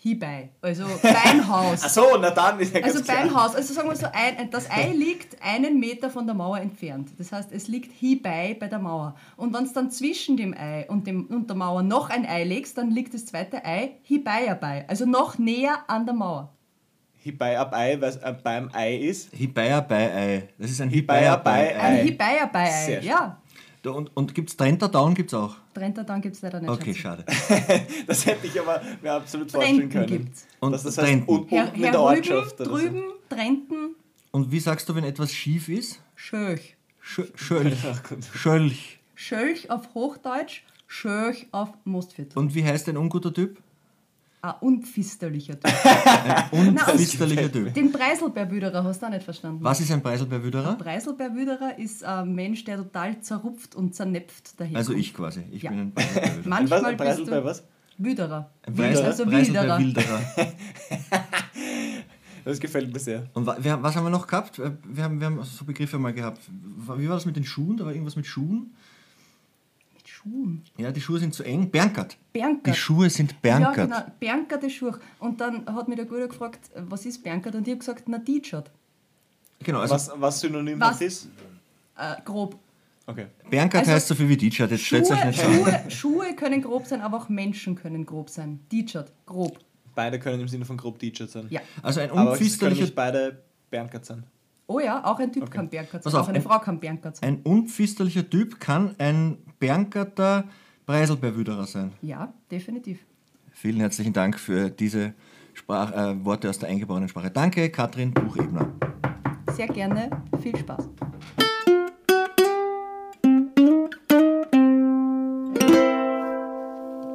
[0.00, 0.50] hibei.
[0.62, 1.82] Also beim Haus.
[1.84, 3.18] Ach so, na dann ist ja ganz Also klar.
[3.24, 3.54] beim Haus.
[3.54, 7.10] Also sagen wir so, ein, das Ei liegt einen Meter von der Mauer entfernt.
[7.18, 9.14] Das heißt, es liegt hibei bei der Mauer.
[9.36, 12.44] Und wenn du dann zwischen dem Ei und, dem, und der Mauer noch ein Ei
[12.44, 14.84] legst, dann liegt das zweite Ei hibei bei.
[14.88, 16.52] Also noch näher an der Mauer.
[17.20, 19.34] Hibaya bei, was äh, beim Ei ist.
[19.34, 20.48] Hibaya bei Ei.
[20.56, 21.80] Das ist ein Hibaya Hibaya bei Ei.
[21.80, 22.02] Ein Ei.
[22.04, 22.86] hibei bei Ei.
[22.86, 23.10] Sehr schön.
[23.10, 23.42] Ja.
[23.86, 25.14] Und, und gibt es Trenter Down?
[25.14, 25.56] Gibt es auch.
[25.74, 26.68] Trenta dann gibt es leider nicht.
[26.70, 27.24] Okay, schade.
[28.06, 30.24] Das hätte ich aber mir absolut vorstellen Trenten können.
[30.24, 30.46] gibt's.
[30.60, 31.28] Und das heißt, Trenten.
[31.30, 32.60] un- Her, unten in der Ortschaft.
[32.60, 32.76] oder so.
[32.76, 33.94] drüben, Trenten,
[34.32, 36.00] Und wie sagst du, wenn etwas schief ist?
[36.16, 36.76] Schöch.
[37.00, 37.78] Sch Schölch.
[38.34, 38.98] Schölch.
[39.14, 42.38] Schölch auf Hochdeutsch, Schölch auf Mostviertel.
[42.38, 43.58] Und wie heißt ein unguter Typ?
[44.54, 45.72] Ein unpfisterlicher Typ.
[46.52, 47.74] Unpfisterlicher Typ.
[47.74, 49.62] Den Preiselbeerwüderer hast du auch nicht verstanden.
[49.62, 50.74] Was ist ein Preiselbeerwüderer?
[50.76, 54.76] Preiselbeerwüderer ist ein Mensch, der total zerrupft und zernepft daher.
[54.76, 55.42] Also ich quasi.
[55.50, 55.70] Ich Ja.
[55.70, 56.38] bin ein Preiselbeerwüderer.
[56.38, 56.46] Was?
[56.46, 57.64] Manchmal Ein Preisel bist bei du was?
[57.98, 58.50] Wüderer.
[58.66, 59.78] Ein Preisel, Also Preiselbeer Wilderer.
[59.78, 60.20] Wilderer.
[62.44, 63.26] Das gefällt mir sehr.
[63.34, 64.58] Und was haben wir noch gehabt?
[64.58, 66.40] Äh, Wir haben, wir haben so Begriffe mal gehabt.
[66.96, 67.76] Wie war das mit den Schuhen?
[67.76, 68.74] Da war irgendwas mit Schuhen.
[70.22, 70.62] Schuhen.
[70.76, 71.70] Ja, die Schuhe sind zu eng.
[71.70, 72.16] Bernkert.
[72.34, 72.76] Die Bernkert.
[72.76, 73.88] Schuhe sind Ja, Bernkert.
[73.90, 74.02] genau.
[74.18, 74.98] Bernkert ist Schuhe.
[75.20, 77.54] Und dann hat mich der Guter gefragt, was ist Bernkert?
[77.54, 78.70] Und ich habe gesagt, na, T-Shirt.
[79.60, 80.98] Genau, also Was, was synonym Was?
[80.98, 81.28] das ist?
[81.96, 82.58] Äh, grob.
[83.06, 83.26] Okay.
[83.48, 84.70] Bernkert Also- heißt so viel wie T-Shirt.
[84.70, 85.40] Jetzt stellt Schuhe, euch nicht.
[85.40, 88.60] Schuhe, Schuhe können grob sein, aber auch Menschen können grob sein.
[88.70, 89.58] T-Shirt, grob.
[89.94, 91.46] Beide können im Sinne von grob T-Shirt sein.
[91.50, 91.60] Ja.
[91.82, 94.24] Also ein Aber es können unpfisterlicher nicht beide Bernkert sein.
[94.70, 95.52] Oh ja, auch ein Typ Okay.
[95.56, 96.20] kann Bernkert Pass sein.
[96.20, 97.26] auf, Auch eine ein- Frau kann Bernkert sein.
[97.36, 100.44] Ein unpfisterlicher Typ kann ein Bernkarter
[100.84, 101.92] Preiselbeerwüderer sein.
[102.02, 102.98] Ja, definitiv.
[103.52, 105.14] Vielen herzlichen Dank für diese
[105.54, 107.30] Sprach, äh, Worte aus der eingeborenen Sprache.
[107.30, 108.68] Danke, Katrin Buchebner.
[109.56, 110.10] Sehr gerne.
[110.42, 110.86] Viel Spaß.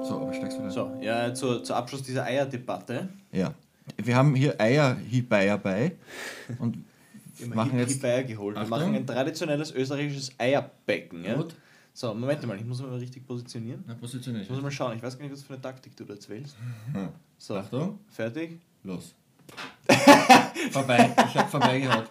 [0.03, 0.69] So, aber steigst du da?
[0.69, 3.09] So, ja, zu, zu Abschluss dieser Eierdebatte.
[3.31, 3.53] Ja.
[3.97, 5.93] Wir haben hier Eierhibeier bei
[6.59, 6.77] und
[7.47, 8.01] machen haben jetzt.
[8.01, 8.55] die Eier geholt.
[8.55, 8.69] Wir Achtung.
[8.79, 11.23] machen ein traditionelles österreichisches Eierbecken.
[11.23, 11.35] Ja?
[11.35, 11.55] Gut.
[11.93, 13.83] So, Moment mal, ich muss mal richtig positionieren.
[13.87, 14.45] Na, positioniert.
[14.45, 16.29] Ich muss mal schauen, ich weiß gar nicht, was für eine Taktik du da jetzt
[16.29, 16.55] wählst.
[17.37, 18.57] So, Achtung, fertig?
[18.83, 19.13] los.
[20.71, 22.09] vorbei, ich hab vorbeigehaut.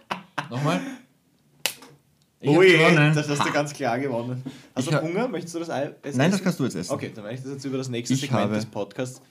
[0.50, 0.78] Nochmal.
[2.38, 2.76] Ich Ui,
[3.14, 4.42] das hast du ganz klar gewonnen.
[4.74, 5.28] Hast Ich du Hunger?
[5.28, 6.18] Möchtest du das Ei essen?
[6.18, 6.92] Nein, das kannst du jetzt essen.
[6.92, 9.22] Okay, dann werde ich das jetzt über das nächste Ich Segment des Podcasts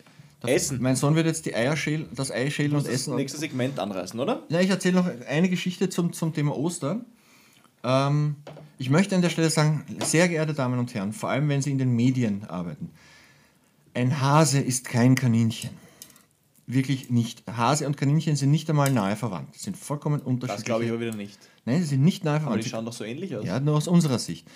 [0.41, 0.81] Das- essen.
[0.81, 3.15] Mein Sohn wird jetzt die Eier schälen, das Ei schälen und das essen.
[3.15, 4.43] nächste Segment anreißen, oder?
[4.49, 7.05] Ja, ich erzähle noch eine Geschichte zum, zum Thema Ostern.
[7.83, 8.35] Ähm,
[8.77, 11.71] ich möchte an der Stelle sagen, sehr geehrte Damen und Herren, vor allem wenn Sie
[11.71, 12.89] in den Medien arbeiten,
[13.93, 15.69] ein Hase ist kein Kaninchen.
[16.67, 17.43] Wirklich nicht.
[17.47, 19.49] Hase und Kaninchen sind nicht einmal nahe verwandt.
[19.55, 20.55] Sie sind vollkommen unterschiedlich.
[20.57, 21.37] Das glaube ich aber wieder nicht.
[21.65, 22.63] Nein, sie sind nicht nahe Aber verwandt.
[22.65, 23.45] die schauen doch so ähnlich aus.
[23.45, 24.47] ja, nur aus unserer Sicht.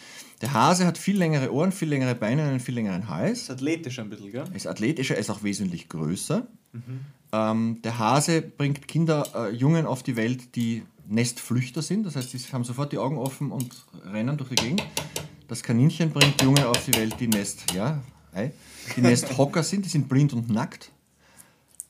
[0.41, 3.43] Der Hase hat viel längere Ohren, viel längere Beine und einen viel längeren Hals.
[3.43, 4.43] ist athletisch ein bisschen, gell?
[4.53, 6.45] ist athletischer, er ist auch wesentlich größer.
[6.73, 6.99] Mhm.
[7.31, 12.05] Ähm, der Hase bringt Kinder, äh, Jungen auf die Welt, die Nestflüchter sind.
[12.05, 14.83] Das heißt, sie haben sofort die Augen offen und rennen durch die Gegend.
[15.47, 18.01] Das Kaninchen bringt Junge auf die Welt, die Nest, ja,
[18.33, 18.51] ei,
[18.95, 20.91] die Nesthocker sind, die sind blind und nackt.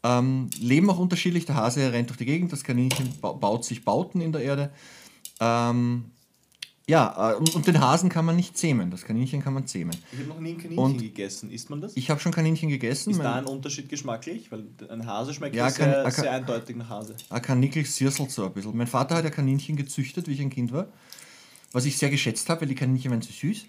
[0.04, 1.46] Ähm, leben auch unterschiedlich.
[1.46, 4.72] Der Hase rennt durch die Gegend, das Kaninchen ba baut sich Bauten in der Erde.
[5.40, 6.12] Ähm,
[6.88, 8.92] ja, äh, und, den Hasen kann man nicht zähmen.
[8.92, 9.96] Das Kaninchen kann man zähmen.
[10.12, 11.50] Ich habe noch nie ein Kaninchen Und- gegessen.
[11.52, 11.98] Isst man das?
[11.98, 13.12] Ich habe schon Kaninchen gegessen.
[13.12, 14.52] ist da ein Unterschied geschmacklich?
[14.52, 17.16] Weil ein Hase schmeckt Ja, sehr, kann- sehr eindeutig nach Hase.
[17.30, 18.78] Ein Kanickel sirselt so ein bisschen.
[18.78, 20.88] Mein Vater hat ja Kaninchen gezüchtet, wie ich ein Kind war.
[21.72, 23.66] Was ich sehr geschätzt habe, weil die Kaninchen waren so süß.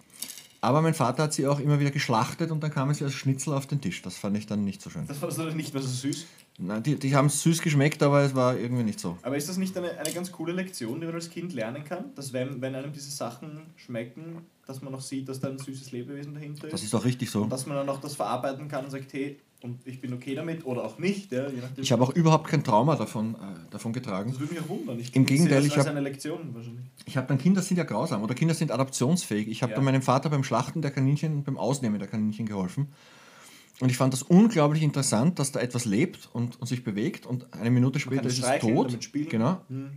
[0.66, 3.52] Aber mein Vater hat sie auch immer wieder geschlachtet und dann kamen sie als Schnitzel
[3.54, 4.02] auf den Tisch.
[4.02, 5.06] Das fand ich dann nicht so schön.
[5.06, 6.26] Das war so nicht mehr so süß.
[6.58, 9.16] Nein, die, die haben süß geschmeckt, aber es war irgendwie nicht so.
[9.22, 12.12] Aber ist das nicht eine, eine ganz coole Lektion, die man als Kind lernen kann?
[12.16, 15.92] Dass wenn, wenn einem diese Sachen schmecken, dass man auch sieht, dass da ein süßes
[15.92, 16.72] Lebewesen dahinter ist?
[16.72, 17.42] Das ist auch richtig so.
[17.42, 20.34] und dass man dann auch das verarbeiten kann und sagt, hey, und ich bin okay
[20.34, 21.32] damit oder auch nicht.
[21.32, 21.46] Ja.
[21.76, 23.38] Ich habe auch überhaupt kein Trauma davon, äh,
[23.70, 24.30] davon getragen.
[24.30, 24.98] das würde mich auch wundern.
[25.00, 26.84] Ich, Im Gegenteil, ich das als hab- eine Lektion wahrscheinlich.
[27.06, 29.48] Ich habe dann Kinder sind ja grausam oder Kinder sind adaptionsfähig.
[29.48, 29.76] Ich habe Ja.
[29.76, 32.88] dann meinem Vater beim Schlachten der Kaninchen beim Ausnehmen der Kaninchen geholfen.
[33.80, 37.52] Und ich fand das unglaublich interessant, dass da etwas lebt und, und sich bewegt und
[37.52, 38.98] eine Minute später ist es tot.
[39.12, 39.60] Genau.
[39.68, 39.90] Hm.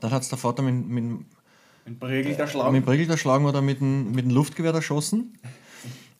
[0.00, 1.04] Dann hat es der Vater mit, mit,
[1.86, 2.72] Ein prägelter Schlag.
[2.72, 5.38] mit dem Briegel erschlagen oder mit dem, mit dem Luftgewehr erschossen.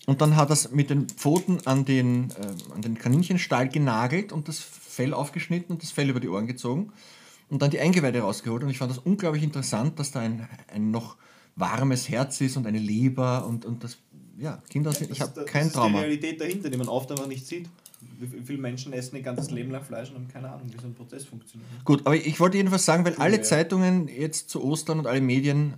[0.06, 4.32] Und dann hat er es mit den Pfoten an den, äh, an den Kaninchenstall genagelt
[4.32, 6.92] und das Fell aufgeschnitten und das Fell über die Ohren gezogen
[7.48, 8.62] und dann die Eingeweide rausgeholt.
[8.62, 11.16] Und ich fand das unglaublich interessant, dass da ein, ein noch
[11.56, 13.96] warmes Herz ist und eine Leber und, und das,
[14.38, 15.98] ja, Kinder sind, ich Das- habe das kein ist Trauma.
[16.00, 17.68] die Realität dahinter, die man oft einfach nicht sieht.
[18.20, 20.86] Wie viele Menschen essen ihr ganzes Leben lang Fleisch und haben keine Ahnung, wie so
[20.86, 21.68] ein Prozess funktioniert.
[21.84, 23.40] Gut, aber ich wollte jedenfalls sagen, weil alle.
[23.40, 25.74] Zeitungen jetzt zu Ostern und alle Medien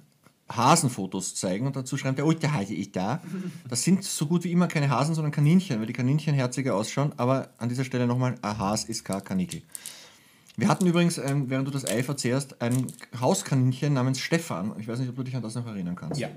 [0.48, 3.20] Hasenfotos zeigen und dazu schreiben, der alte Hase ist da.
[3.68, 7.12] Das sind so gut wie immer keine Hasen, sondern Kaninchen, weil die Kaninchen herziger ausschauen.
[7.16, 9.62] Aber an dieser Stelle nochmal, ein Has ist kein Kanickel.
[10.56, 12.87] Wir hatten übrigens, ähm, während du das Ei verzehrst, ein
[13.20, 14.72] Hauskaninchen namens Stefan.
[14.78, 16.18] Ich weiß nicht, ob du dich an das noch erinnern kannst.
[16.20, 16.28] Ja.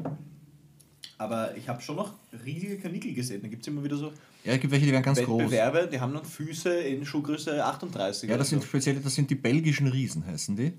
[1.17, 2.13] Aber ich habe schon noch
[2.45, 3.41] riesige Kanickel gesehen.
[3.41, 4.11] Da gibt es immer wieder so
[4.43, 5.43] Ja, es gibt welche, die werden ganz groß.
[5.43, 8.29] Wettbewerbe, die haben dann Füße in Schuhgröße 38.
[8.29, 8.67] Ja, das sind so.
[8.67, 10.73] spezielle, das sind die belgischen Riesen, heißen die.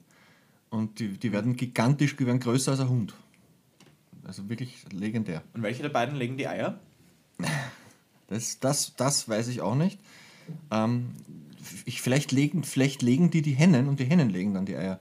[0.71, 3.15] Und die, die werden gigantisch, die werden größer als ein Hund.
[4.25, 5.43] Also wirklich legendär.
[5.55, 6.79] Und welche der beiden legen die Eier?
[8.29, 9.99] Das, das, das weiß ich auch nicht.
[10.71, 11.11] Ähm,
[11.85, 15.01] ich, vielleicht, legen, vielleicht legen die die Hennen und die Hennen legen dann die Eier.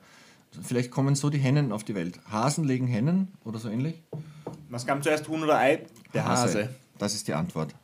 [0.63, 2.19] Vielleicht kommen so die Hennen auf die Welt.
[2.29, 4.01] Hasen legen Hennen oder so ähnlich?
[4.69, 5.85] Was kam zuerst, Huhn oder Ei?
[6.13, 6.69] Der Hase.
[6.97, 7.75] Das ist die Antwort.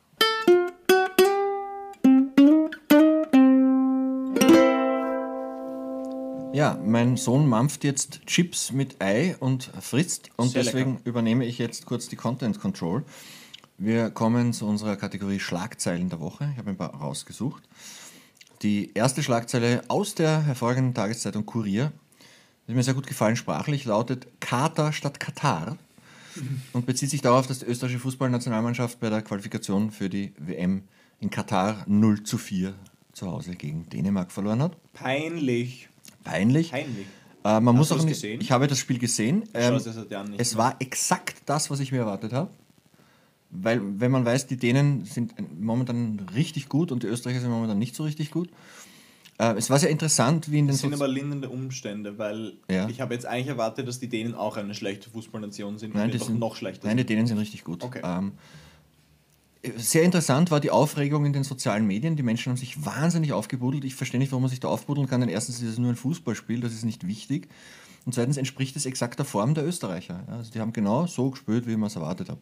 [6.56, 11.06] Ja, mein Sohn mampft jetzt Chips mit Ei und frisst und Sehr deswegen lecker.
[11.06, 13.04] übernehme ich jetzt kurz die Content Control.
[13.76, 16.48] Wir kommen zu unserer Kategorie Schlagzeilen der Woche.
[16.52, 17.62] Ich habe ein paar rausgesucht.
[18.62, 21.92] Die erste Schlagzeile aus der hervorragenden Tageszeitung Kurier,
[22.66, 25.76] die mir sehr gut gefallen sprachlich, lautet Katar statt Katar
[26.72, 30.84] und bezieht sich darauf, dass die österreichische Fußballnationalmannschaft bei der Qualifikation für die WM
[31.20, 32.72] in Katar 0 zu 4
[33.12, 34.92] zu Hause gegen Dänemark verloren hat.
[34.94, 35.90] Peinlich.
[36.26, 36.70] Peinlich.
[36.70, 37.06] Peinlich.
[37.44, 38.40] Äh, man muss du auch nicht, gesehen?
[38.40, 39.44] Ich habe das Spiel gesehen.
[39.54, 39.92] Ähm, schaue
[40.36, 40.58] es mehr.
[40.58, 42.50] war exakt das, was ich mir erwartet habe.
[43.50, 47.78] Weil, wenn man weiß, die Dänen sind momentan richtig gut und die Österreicher sind momentan
[47.78, 48.50] nicht so richtig gut.
[49.38, 52.54] Äh, es war sehr interessant, wie in den Das sind Sozi- aber lindernde Umstände, weil
[52.70, 52.88] Ja.
[52.88, 56.14] ich habe jetzt eigentlich erwartet, dass die Dänen auch eine schlechte Fußballnation sind Nein, und
[56.14, 57.04] die sind noch schlechter Nein, die.
[57.06, 57.84] Dänen sind richtig gut.
[57.84, 58.00] Okay.
[58.02, 58.32] Ähm,
[59.76, 62.16] sehr interessant war die Aufregung in den sozialen Medien.
[62.16, 63.84] Die Menschen haben sich wahnsinnig aufgebuddelt.
[63.84, 65.96] Ich verstehe nicht, warum man sich da aufbuddeln kann, denn erstens ist es nur ein
[65.96, 67.48] Fußballspiel, das ist nicht wichtig.
[68.04, 70.22] Und zweitens entspricht es exakt der Form der Österreicher.
[70.28, 72.38] Also die haben genau so gespielt, wie man es erwartet hat.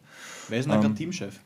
[0.47, 1.39] Wer ist denn Ähm, gerade Teamchef?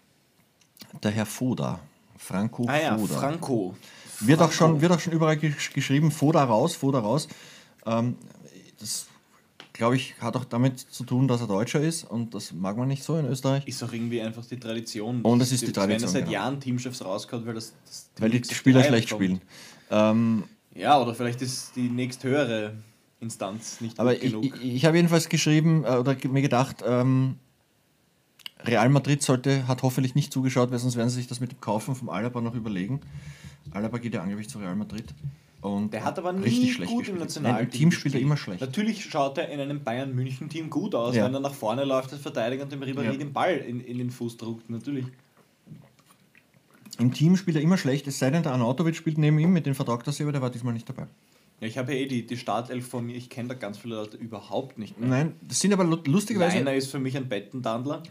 [1.03, 1.79] Der Herr Foda,
[2.17, 3.15] Franco Ah ja, Foda.
[3.17, 3.75] Franco.
[4.19, 4.73] Wird auch, Franco.
[4.73, 7.29] schon, wird auch schon überall gesch geschrieben, Foda raus, Foda raus.
[7.85, 8.17] Ähm,
[8.79, 9.07] das,
[9.79, 12.87] glaube ich, hat auch damit zu tun, dass er Deutscher ist und das mag man
[12.89, 13.65] nicht so in Österreich.
[13.65, 15.21] Ist auch irgendwie einfach die Tradition.
[15.21, 16.33] Und es ist die Tradition, Wenn er seit genau.
[16.33, 19.23] Jahren Teamchefs rausgehauen, weil das, das Weil die Spieler schlecht kommt.
[19.23, 19.41] spielen.
[19.89, 20.43] Ähm,
[20.75, 22.73] Ja, oder vielleicht ist die nächsthöhere
[23.21, 24.43] Instanz nicht aber ich, genug.
[24.45, 27.37] ich, ich habe jedenfalls geschrieben äh, oder mir gedacht, ähm,
[28.65, 31.61] Real Madrid sollte, hat hoffentlich nicht zugeschaut, weil sonst werden sie sich das mit dem
[31.61, 32.99] Kaufen vom Alaba noch überlegen.
[33.71, 35.05] Alaba geht ja angeblich zu Real Madrid.
[35.61, 37.19] Und Der hat aber nie gut im gespielt.
[37.19, 38.61] Nationalteam Nein, im Team spielt er immer schlecht.
[38.61, 41.25] Natürlich schaut er in einem Bayern-München-Team gut aus, Ja.
[41.25, 43.13] wenn er nach vorne läuft als Verteidiger und dem Ribéry Ja.
[43.15, 44.69] den Ball in, in den Fuß druckt.
[44.69, 45.05] Natürlich.
[46.97, 49.65] Im Team spielt er immer schlecht, es sei denn, der Arnautovic spielt neben ihm, mit
[49.65, 51.07] dem vertragt er sich, aber der war diesmal nicht dabei.
[51.61, 53.15] Ja, ich habe ja eh die, die Startelf von mir.
[53.15, 55.09] Ich kenne da ganz viele Leute überhaupt nicht mehr.
[55.09, 56.57] Nein, das sind aber lu- lustigerweise.
[56.57, 58.01] Leiner ist für mich ein Bettendandler.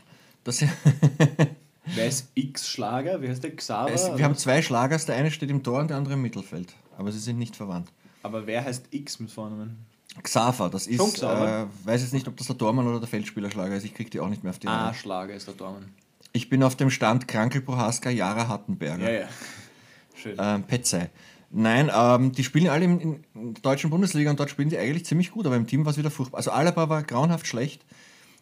[0.44, 0.62] Das
[1.88, 3.20] sind, Wer ist X-Schlager?
[3.22, 3.54] Wie heißt der?
[3.56, 3.90] Xaver?
[3.92, 6.74] es, wir haben zwei Schlagers, der eine steht im Tor und der andere im Mittelfeld.
[6.96, 7.88] Aber sie sind nicht verwandt.
[8.22, 9.86] aber wer heißt X mit Vornamen?
[10.22, 11.68] Xaver, das ist, Xaver?
[11.84, 14.18] äh, weiß jetzt nicht, ob das der Tormann oder der Feldspielerschlager ist, ich kriege die
[14.20, 14.94] auch nicht mehr auf die Ah, Reihe.
[14.94, 15.88] Schlager ist der Dorman.
[16.32, 19.10] Ich bin auf dem Stand Krankel Prohaska, Jara Hattenberger.
[19.12, 19.28] Ja, ja.
[20.14, 20.36] Schön.
[20.40, 21.06] Ähm, Petzey.
[21.50, 24.76] Nein, ähm, die spielen alle in, in, in der deutschen Bundesliga und dort spielen die
[24.78, 26.38] eigentlich ziemlich gut, aber im Team war es wieder furchtbar.
[26.38, 27.84] Also Alaba war grauenhaft schlecht.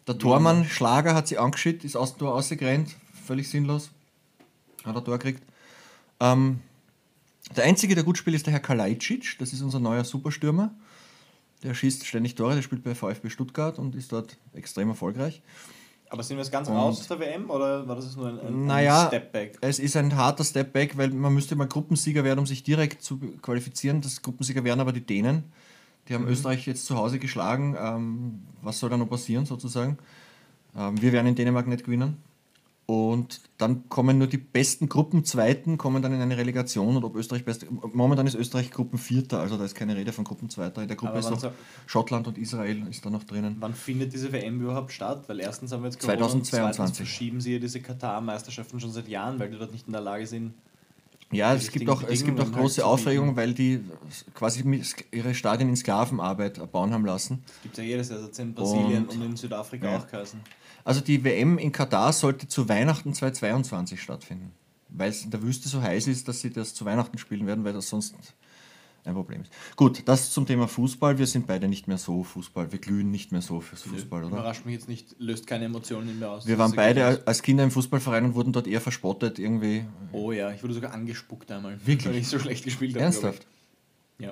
[0.07, 2.95] Der Tormann Schlager hat sie angeschickt, ist aus dem Tor ausgerannt,
[3.27, 3.91] völlig sinnlos.
[4.83, 5.43] Hat er Tor gekriegt.
[6.19, 6.59] Ähm,
[7.55, 10.71] der einzige, der gut spielt, ist der Herr Kalajdzic, das ist unser neuer Superstürmer.
[11.63, 15.41] Der schießt ständig Tore, der spielt bei VfB Stuttgart und ist dort extrem erfolgreich.
[16.09, 18.39] Aber sind wir jetzt ganz Und- raus aus der WM oder war das nur ein,
[18.39, 19.57] ein, Naja, ein Stepback?
[19.61, 23.17] es ist ein harter Stepback, weil man müsste mal Gruppensieger werden, um sich direkt zu
[23.41, 24.01] qualifizieren.
[24.01, 25.43] Das Gruppensieger wären aber die Dänen.
[26.07, 27.75] Die haben Österreich jetzt zu Hause geschlagen.
[27.77, 29.97] Ähm, was soll da noch passieren sozusagen?
[30.77, 32.17] Ähm, wir werden in Dänemark nicht gewinnen.
[32.89, 37.43] Und dann kommen nur die besten Gruppenzweiten, kommen dann in eine Relegation und ob Österreich
[37.43, 40.81] best Momentan ist Österreich Gruppenvierter, also da ist keine Rede von Gruppenzweiter.
[40.83, 41.51] In der Gruppe ist noch so-
[41.85, 43.57] Schottland und Israel ist da noch drinnen.
[43.59, 45.25] Wann findet diese WM überhaupt statt?
[45.27, 46.75] Weil erstens haben wir jetzt Corona und 2022.
[46.77, 50.01] zweitens verschieben sie ja diese Katar-Meisterschaften schon seit Jahren, weil die dort nicht in der
[50.01, 50.53] Lage sind.
[51.29, 53.81] Ja, es gibt auch, es gibt auch große halt Aufregung, weil die
[54.33, 54.63] quasi
[55.11, 57.43] ihre Stadien in Sklavenarbeit bauen haben lassen.
[57.47, 59.97] Das gibt ja jedes Jahr, das hat in Brasilien und, Und- in Südafrika Ja.
[59.97, 60.39] auch geheißen.
[60.87, 64.53] Also die WM in Katar sollte zu Weihnachten 2022 stattfinden,
[64.87, 67.65] weil es in der Wüste so heiß ist, dass sie das zu Weihnachten spielen werden,
[67.65, 68.15] weil das sonst
[69.03, 69.51] ein Problem ist.
[69.75, 71.17] Gut, das zum Thema Fußball.
[71.17, 72.71] Wir sind beide nicht mehr so Fußball.
[72.71, 74.37] Wir glühen nicht mehr so fürs Fußball, oder?
[74.37, 76.47] Überrascht mich jetzt nicht, löst keine Emotionen in mir aus.
[76.47, 79.83] Wir waren beide als Kinder im Fußballverein und wurden dort eher verspottet irgendwie.
[80.13, 81.85] Oh ja, ich wurde sogar angespuckt einmal.
[81.85, 82.13] Wirklich?
[82.13, 83.03] Weil ich so schlecht gespielt habe.
[83.03, 83.45] Ernsthaft?
[84.19, 84.31] Ja,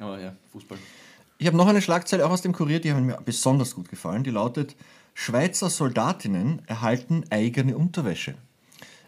[0.00, 0.78] aber ja, Fußball.
[1.38, 4.24] Ich habe noch eine Schlagzeile auch aus dem Kurier, die haben mir besonders gut gefallen.
[4.24, 4.74] Die lautet:
[5.14, 8.34] Schweizer Soldatinnen erhalten eigene Unterwäsche.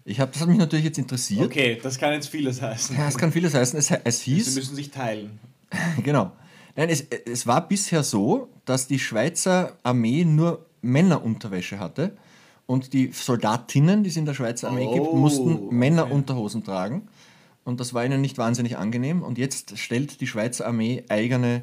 [0.05, 1.47] Ich hab, das hat mich natürlich jetzt interessiert.
[1.47, 2.97] Okay, das kann jetzt vieles heißen.
[2.97, 3.79] Ja, es kann vieles heißen.
[3.79, 5.39] Es, es Sie hieß, müssen sich teilen.
[6.05, 6.33] genau.
[6.77, 12.17] Nein, es, es war bisher so, dass die Schweizer Armee nur Männerunterwäsche hatte
[12.67, 15.75] und die Soldatinnen, die es in der Schweizer Armee gibt, Oh, mussten okay.
[15.75, 17.09] Männerunterhosen tragen.
[17.65, 19.23] Und das war ihnen nicht wahnsinnig angenehm.
[19.23, 21.63] Und jetzt stellt die Schweizer Armee eigene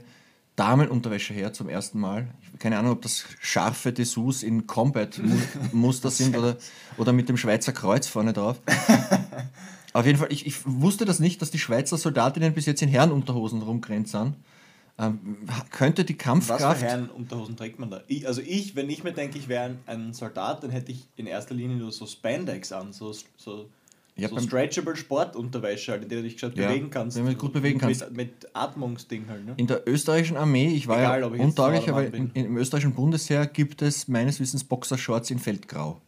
[0.61, 2.27] Damenunterwäsche her zum ersten Mal.
[2.59, 6.55] Keine Ahnung, ob das scharfe Dessous in Combat-Muster sind oder,
[6.97, 8.61] oder mit dem Schweizer Kreuz vorne drauf.
[9.93, 12.89] Auf jeden Fall, ich, ich wusste das nicht, dass die Schweizer Soldatinnen bis jetzt in
[12.89, 14.35] Herrenunterhosen rumgerannt sind.
[14.99, 15.37] Ähm,
[15.71, 16.81] könnte die Was Kampfkraft.
[16.81, 18.03] für Herrenunterhosen trägt man da?
[18.05, 21.07] Ich, also ich, wenn ich mir denke, ich wäre ein, ein Soldat, dann hätte ich
[21.15, 23.67] in erster Linie nur so Spandex an, so, so,
[24.17, 27.17] Ja, so stretchable Sportunterwäsche, halt, in der du dich gescheit Ja, bewegen kannst.
[27.17, 28.11] wenn du gut bewegen mit, kannst.
[28.11, 29.53] Mit Atmungsding halt, ne?
[29.57, 33.45] In der österreichischen Armee, ich war Egal, ja ich untauglich, aber in, im österreichischen Bundesheer
[33.47, 36.01] gibt es meines Wissens Boxershorts in Feldgrau.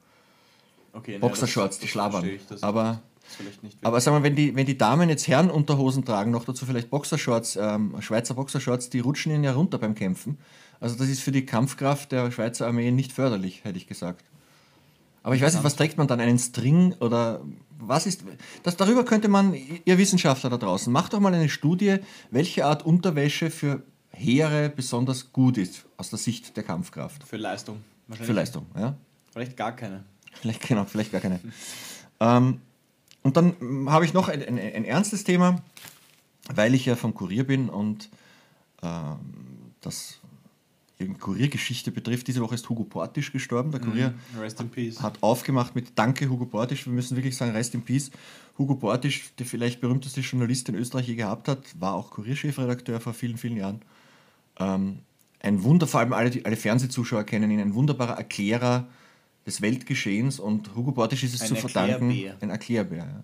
[0.91, 2.25] Okay, Boxershorts, die schlabbern.
[2.25, 3.01] ich, das- Aber,
[3.81, 7.55] aber sagen wir, wenn die, wenn die Damen jetzt Herrenunterhosen tragen, noch dazu vielleicht Boxershorts,
[7.55, 10.37] ähm, Schweizer Boxershorts, die rutschen ihnen ja runter beim Kämpfen.
[10.79, 14.25] Also das ist für die Kampfkraft der Schweizer Armee nicht förderlich, hätte ich gesagt.
[15.23, 16.19] Aber ich weiß nicht, was trägt man dann?
[16.19, 17.41] Einen String oder
[17.79, 18.23] was ist.
[18.61, 19.55] Das, darüber könnte man,
[19.85, 21.97] ihr Wissenschaftler da draußen, macht doch mal eine Studie,
[22.29, 27.23] welche Art Unterwäsche für Heere besonders gut ist, aus der Sicht der Kampfkraft.
[27.23, 27.77] für Leistung.
[28.07, 28.27] Wahrscheinlich.
[28.27, 28.95] Für Leistung, ja.
[29.31, 30.03] Vielleicht gar keine.
[30.33, 31.39] Vielleicht, genau, vielleicht gar keine.
[32.19, 32.61] ähm,
[33.23, 33.55] und dann
[33.87, 35.63] habe ich noch ein, ein, ein ernstes Thema.
[36.53, 38.09] weil ich ja vom Kurier bin und
[38.81, 39.19] ähm,
[39.81, 40.19] das
[41.19, 42.27] Kuriergeschichte betrifft.
[42.27, 43.71] Diese Woche ist Hugo Portisch gestorben.
[43.71, 45.01] Der Kurier Rest in Peace.
[45.01, 46.85] hat aufgemacht mit Danke Hugo Portisch.
[46.85, 48.11] Wir müssen wirklich sagen, Rest in Peace.
[48.57, 53.13] Hugo Portisch, der vielleicht berühmteste Journalist in Österreich je gehabt hat, war auch Kurierchefredakteur vor
[53.13, 53.81] vielen, vielen Jahren.
[54.59, 54.99] Ähm,
[55.39, 58.87] ein Wunder, vor allem alle, alle Fernsehzuschauer kennen ihn, ein wunderbarer Erklärer
[59.45, 62.11] des Weltgeschehens und Hugo Portisch ist es Ein zu verdanken.
[62.11, 62.37] Erklärbär.
[62.39, 63.23] Ein Erklärbär, ja.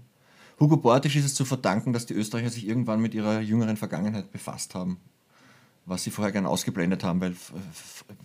[0.60, 4.32] Hugo Portisch ist es zu verdanken, dass die Österreicher sich irgendwann mit ihrer jüngeren Vergangenheit
[4.32, 4.98] befasst haben,
[5.90, 7.36] was sie vorher gern ausgeblendet haben, weil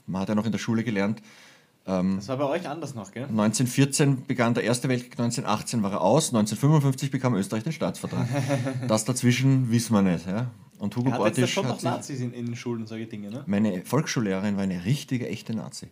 [0.07, 1.21] man hat ja noch in der Schule gelernt,
[1.85, 3.25] Das war bei euch anders noch, gell?
[3.25, 8.27] 1914 begann der Erste Weltkrieg, 1918 war er aus, 1955 bekam Österreich den Staatsvertrag.
[8.89, 10.27] das dazwischen wissen wir nicht.
[10.27, 10.51] Ja?
[10.79, 13.07] Und Hugo Er hat jetzt ja schon noch Nazis in, in den Schulen und solche
[13.07, 13.43] Dinge, ne?
[13.47, 15.89] meine Volksschullehrerin war eine richtige, echte Nazi.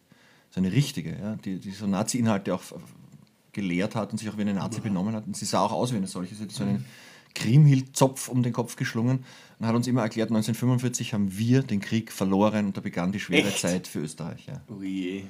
[0.50, 1.37] So eine richtige, ja?
[1.37, 2.76] die, die so Nazi-Inhalte auch äh,
[3.52, 5.26] gelehrt hat und sich auch wie eine Nazi benommen hat.
[5.26, 6.35] Und sie sah auch aus wie eine solche.
[6.35, 6.85] Sie hat so einen
[7.35, 9.24] Kriemhild-Zopf um den Kopf geschlungen
[9.68, 13.48] hat uns immer erklärt, 1945 haben wir den Krieg verloren und da begann die schwere
[13.48, 13.61] Echt?
[13.61, 14.46] Zeit für Österreich.
[14.46, 14.61] Ja.
[14.75, 15.25] Ui.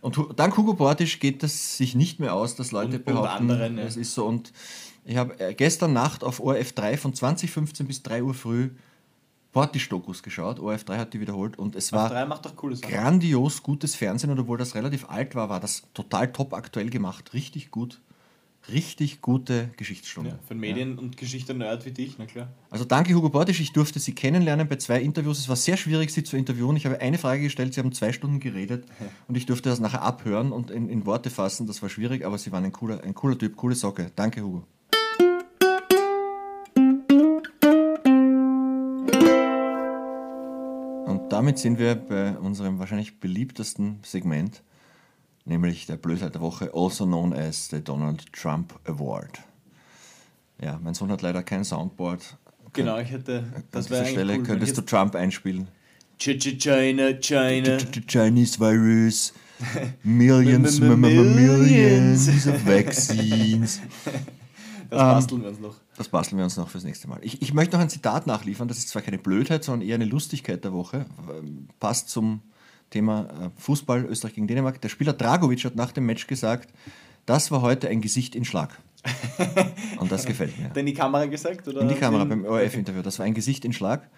[0.00, 3.04] Und Hu- dank Hugo Portisch geht es sich nicht mehr aus, dass Leute Und- und
[3.06, 3.84] behaupten, anderen, ja.
[3.84, 4.26] es ist so.
[4.26, 4.52] Und
[5.04, 8.70] ich habe äh, gestern Nacht auf ORF 3 von 2015 bis 3 Uhr früh
[9.52, 10.60] Portisch-Dokus geschaut.
[10.60, 12.10] ORF 3 hat die wiederholt und es war
[12.82, 17.32] grandios gutes Fernsehen und obwohl das relativ alt war, war das total top aktuell gemacht.
[17.32, 18.00] Richtig gut.
[18.70, 20.30] Richtig gute Geschichtsstunde.
[20.30, 22.48] Ja, für einen Medien- und Geschichte-Nerd wie dich, na klar.
[22.68, 25.38] Also danke Hugo Portisch, ich durfte Sie kennenlernen bei zwei Interviews.
[25.38, 26.76] Es war sehr schwierig, Sie zu interviewen.
[26.76, 28.84] Ich habe eine Frage gestellt, Sie haben zwei Stunden geredet
[29.28, 31.66] und ich durfte das nachher abhören und in, in Worte fassen.
[31.66, 34.12] Das war schwierig, aber Sie waren ein cooler, ein cooler Typ, coole Socke.
[34.14, 34.64] Danke Hugo.
[41.06, 44.62] Und damit sind wir bei unserem wahrscheinlich beliebtesten Segment,
[45.48, 49.40] nämlich der Blödheit der Woche, also known as the Donald Trump Award.
[50.60, 52.36] Ja, mein Sohn hat leider kein Soundboard.
[52.72, 53.44] Genau, ich hätte.
[53.70, 55.68] Das An wäre dieser Stelle cool, könntest du Trump einspielen.
[56.18, 57.78] China, China.
[58.06, 59.32] Chinese virus,
[60.02, 62.46] millions, millions.
[62.46, 63.80] of vaccines.
[64.90, 65.76] Das basteln wir uns noch.
[65.98, 67.18] Das basteln wir uns noch fürs nächste Mal.
[67.20, 68.68] Ich, ich möchte noch ein Zitat nachliefern.
[68.68, 71.04] Das ist zwar keine Blödheit, sondern eher eine Lustigkeit der Woche.
[71.78, 72.40] Passt zum
[72.90, 74.80] Thema äh, Fußball Österreich gegen Dänemark.
[74.80, 76.70] Der Spieler Dragovic hat nach dem Match gesagt,
[77.26, 78.78] das war heute ein Gesicht in Schlag.
[79.98, 80.70] Und das gefällt mir.
[80.78, 81.66] In die Kamera gesagt?
[81.68, 83.02] Oder In die Kamera in- beim ORF-Interview.
[83.02, 84.08] Das war ein Gesicht in Schlag.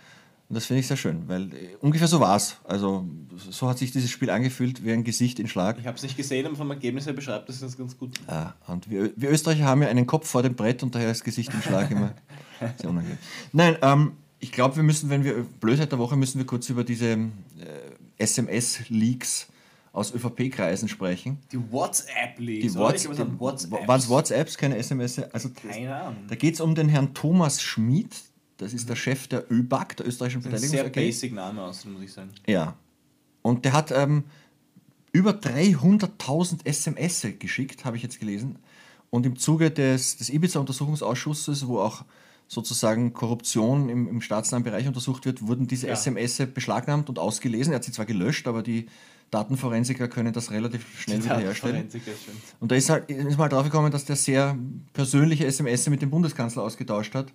[0.48, 2.56] Und das finde ich sehr schön, weil äh, ungefähr so war es.
[2.64, 3.06] Also
[3.50, 5.78] so hat sich dieses Spiel angefühlt wie ein Gesicht in Schlag.
[5.78, 8.18] Ich habe es nicht gesehen, aber vom Ergebnis her beschreibt das das ganz gut.
[8.28, 11.22] Ja, und wir, wir Österreicher haben ja einen Kopf vor dem Brett und daher ist
[11.22, 12.14] Gesicht im Schlag immer
[12.80, 13.18] sehr unangenehm.
[13.52, 16.82] Nein, ähm, ich glaube, wir müssen, wenn wir Blödheit der Woche, müssen wir kurz über
[16.82, 17.18] diese äh,
[18.20, 19.48] SMS-Leaks
[19.92, 21.38] aus ÖVP-Kreisen sprechen.
[21.50, 22.74] Die WhatsApp-Leaks.
[22.76, 23.18] Whats es
[23.70, 25.18] waren es WhatsApps, keine SMS?
[25.18, 26.24] Also, Keine Ahnung.
[26.28, 28.14] da geht es um den Herrn Thomas Schmid.
[28.58, 30.92] Das ist der Chef der ÖBAG, der österreichischen Ein sehr Verteidigungs-AG.
[30.94, 32.30] basic Name aus, muss ich sagen.
[32.46, 32.76] Ja.
[33.42, 34.24] Und der hat ähm,
[35.12, 38.58] über 300.000 SMS geschickt, habe ich jetzt gelesen.
[39.08, 42.04] Und im Zuge des, des Ibiza-Untersuchungsausschusses, wo auch
[42.50, 45.92] sozusagen Korruption im, im staatsnahen Bereich untersucht wird, wurden diese Ja.
[45.92, 47.72] SMS beschlagnahmt und ausgelesen.
[47.72, 48.86] Er hat sie zwar gelöscht, aber die
[49.30, 51.88] Datenforensiker können das relativ schnell wiederherstellen.
[52.58, 54.58] Und da ist, halt, ist mal drauf gekommen, dass der sehr
[54.92, 57.32] persönliche SMS mit dem Bundeskanzler ausgetauscht hat.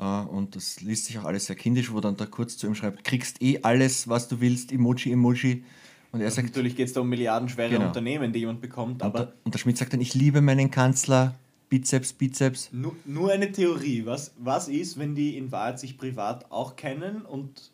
[0.00, 2.74] Äh, Und das liest sich auch alles sehr kindisch, wo dann da kurz zu ihm
[2.74, 5.62] schreibt, kriegst eh alles, was du willst, Emoji, Emoji.
[6.10, 7.86] Und er sagt, Natürlich geht es da um milliardenschwere Genau.
[7.86, 10.72] Unternehmen, die jemand bekommt, und aber der, und der Schmidt sagt dann, ich liebe meinen
[10.72, 11.36] Kanzler,
[11.68, 12.70] Bizeps, Bizeps.
[12.72, 14.06] nur, nur eine Theorie.
[14.06, 17.70] Was, was ist, wenn die in Wahrheit sich privat auch kennen und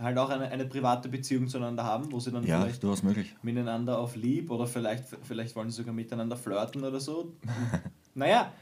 [0.00, 3.34] halt auch eine, eine private Beziehung zueinander haben, wo sie dann Ja, vielleicht durchaus möglich.
[3.42, 7.32] miteinander auf lieb oder vielleicht, vielleicht wollen sie sogar miteinander flirten oder so.
[8.14, 8.52] naja,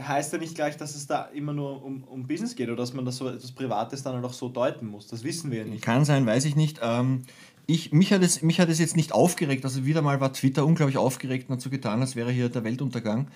[0.00, 2.92] heißt ja nicht gleich, dass es da immer nur um, um Business geht oder dass
[2.94, 5.06] man das so etwas Privates dann halt auch so deuten muss.
[5.08, 5.82] Das wissen wir ja nicht.
[5.82, 6.80] Kann sein, weiß ich nicht.
[6.82, 7.22] Ähm,
[7.66, 9.64] ich, mich, hat es, mich hat es jetzt nicht aufgeregt.
[9.64, 12.64] Also wieder mal war Twitter unglaublich aufgeregt und hat so getan, als wäre hier der
[12.64, 13.28] Weltuntergang.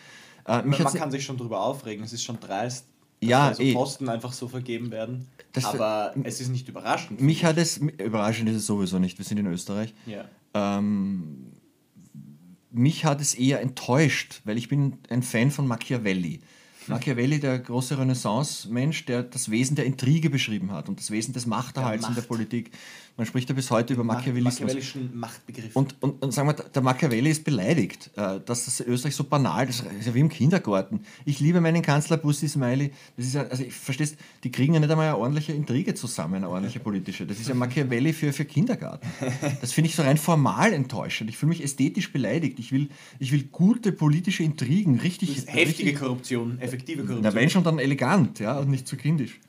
[0.49, 2.87] Äh, Man, kann sich schon drüber aufregen, es ist schon dreist,
[3.21, 3.73] dass Ja, da so eh.
[3.75, 5.29] Posten einfach so vergeben werden.
[5.53, 7.21] Das- aber es ist nicht überraschend.
[7.21, 9.95] mich hat es, überraschend ist es sowieso nicht, wir sind in Österreich.
[10.07, 10.25] ja.
[10.55, 11.53] Ähm,
[12.71, 16.41] mich hat es eher enttäuscht, weil ich bin ein Fan von Machiavelli.
[16.87, 21.47] Machiavelli, der große Renaissance-Mensch, der das Wesen der Intrige beschrieben hat und das Wesen des
[21.47, 22.23] Machterhalts in der.
[22.23, 22.71] Politik.
[23.19, 24.61] Man spricht ja bis heute über Machiavellismus.
[24.61, 25.75] Machiavellischen Machtbegriff.
[25.75, 29.67] Und, und, und sagen wir, der Machiavelli ist beleidigt, äh, dass das Österreich so banal
[29.67, 31.01] das ist ja wie im Kindergarten.
[31.25, 32.93] Ich liebe meinen Kanzler Bussi Smiley.
[33.17, 36.37] Das ist ja, also ich verstehst, die kriegen ja nicht einmal eine ordentliche Intrige zusammen,
[36.37, 37.27] eine ordentliche politische.
[37.27, 39.09] Das ist ja Machiavelli für, für Kindergarten.
[39.61, 41.29] Das finde ich so rein formal enttäuschend.
[41.29, 42.61] Ich fühle mich ästhetisch beleidigt.
[42.61, 42.89] Ich will,
[43.19, 45.31] ich will gute politische Intrigen, richtig.
[45.31, 46.99] heftige richtig Korruption, effektiv.
[46.99, 47.35] effektive Na, Korruption.
[47.35, 49.41] wenn schon, dann elegant, ja, und nicht zu kindisch.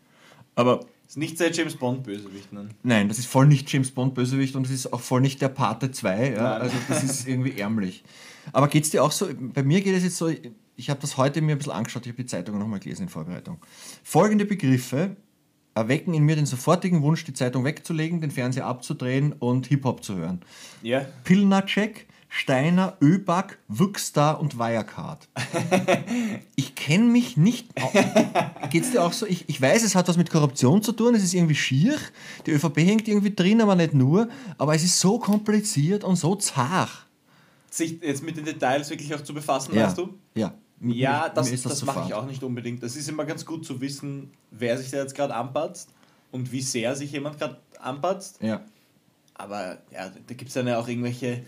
[0.55, 2.69] Aber ist nicht sehr James Bond-Bösewicht, ne?
[2.83, 5.49] nein, das ist voll nicht James Bond Bösewicht und es ist auch voll nicht der
[5.49, 8.03] Pate 2, ja, also das ist irgendwie ärmlich.
[8.53, 10.31] Aber geht es dir auch so, bei mir geht es jetzt so,
[10.75, 13.09] ich habe das heute mir ein bisschen angeschaut, ich habe die Zeitung nochmal gelesen in
[13.09, 13.57] Vorbereitung.
[14.03, 15.17] Folgende Begriffe
[15.73, 20.15] erwecken in mir den sofortigen Wunsch, die Zeitung wegzulegen, den Fernseher abzudrehen und Hip-Hop zu
[20.15, 20.41] hören.
[20.83, 21.07] Ja.
[21.23, 25.27] Pilnacek, Steiner, Öback, Wüxstar und Wirecard.
[26.55, 27.67] Ich kenne mich nicht.
[28.69, 29.25] Geht es dir auch so?
[29.25, 31.97] Ich, ich weiß, es hat was mit Korruption zu tun, es ist irgendwie schier.
[32.45, 34.29] Die ÖVP hängt irgendwie drin, aber nicht nur.
[34.57, 36.89] Aber es ist so kompliziert und so zart.
[37.69, 40.17] Sich jetzt mit den Details wirklich auch zu befassen, weißt du?
[40.35, 40.53] Ja.
[40.79, 42.81] Mir- Ja, das, das, zu mache ich auch nicht unbedingt.
[42.83, 45.89] Es ist immer ganz gut zu wissen, wer sich da jetzt gerade anpatzt
[46.31, 48.41] und wie sehr sich jemand gerade anpatzt.
[48.41, 48.61] Ja.
[49.35, 51.43] Aber ja, da gibt es dann ja auch irgendwelche,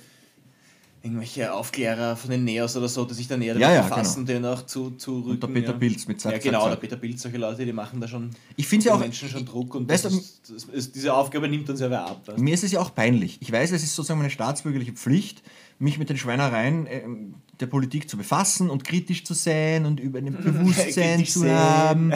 [1.03, 4.25] irgendwelche Aufklärer von den Neos oder so, die sich dann eher damit Ja, ja, befassen,
[4.25, 5.29] den auch zu, zu rücken.
[5.31, 5.77] Und der Peter ja.
[5.77, 6.69] Pilz mit Zack, Ja, genau, Zack.
[6.71, 8.99] der Peter Pilz, solche Leute, die machen da schon Ich ja den auch.
[8.99, 12.05] Menschen schon Druck und weißt das ist, das ist, diese Aufgabe nimmt uns ja wer
[12.05, 12.21] ab.
[12.27, 12.37] weißt?
[12.39, 13.37] Mir ist es ja auch peinlich.
[13.41, 15.41] Ich weiß, es ist sozusagen meine staatsbürgerliche Pflicht,
[15.79, 20.19] mich mit den Schweinereien ähm, der Politik zu befassen und kritisch zu sein und über
[20.19, 22.11] ein Bewusstsein zu haben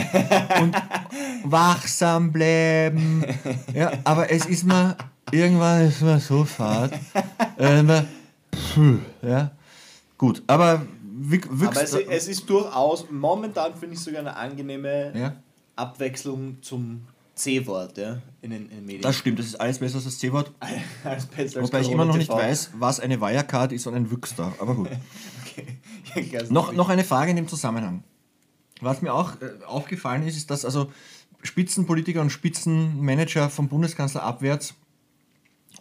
[0.62, 0.76] und
[1.44, 3.24] wachsam bleiben.
[3.74, 4.96] Ja, aber es ist mir
[5.32, 6.92] irgendwann ist mir so fad.
[7.58, 7.84] Äh,
[8.76, 9.52] puh, ja.
[10.18, 10.86] Gut, aber
[11.50, 15.36] Aber es, es ist durchaus, momentan finde ich sogar eine angenehme ja,
[15.76, 17.02] Abwechslung zum
[17.36, 19.02] C-Wort ja, in, den, in den Medien.
[19.02, 20.52] das stimmt, das ist alles besser als das C-Wort.
[21.04, 24.10] Als besser als Wobei ich immer noch nicht weiß, was eine Wirecard ist und ein
[24.12, 24.54] Wüxter.
[24.60, 24.90] Aber gut.
[25.42, 25.78] Okay.
[26.32, 28.04] Ja, Noch, noch eine Frage in dem Zusammenhang.
[28.82, 30.92] Was mir auch äh, aufgefallen ist, ist, dass also
[31.44, 34.76] Spitzenpolitiker und Spitzenmanager vom Bundeskanzler abwärts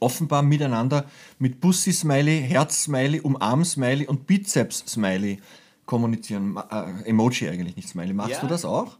[0.01, 1.05] offenbar miteinander
[1.39, 5.39] mit Bussi-Smiley, Herz-Smiley, Umarm-Smiley und Bizeps-Smiley
[5.87, 6.57] kommunizieren.
[6.71, 8.13] Äh, Emoji eigentlich, nicht Smiley.
[8.15, 8.41] Machst Ja.
[8.41, 8.97] du das auch?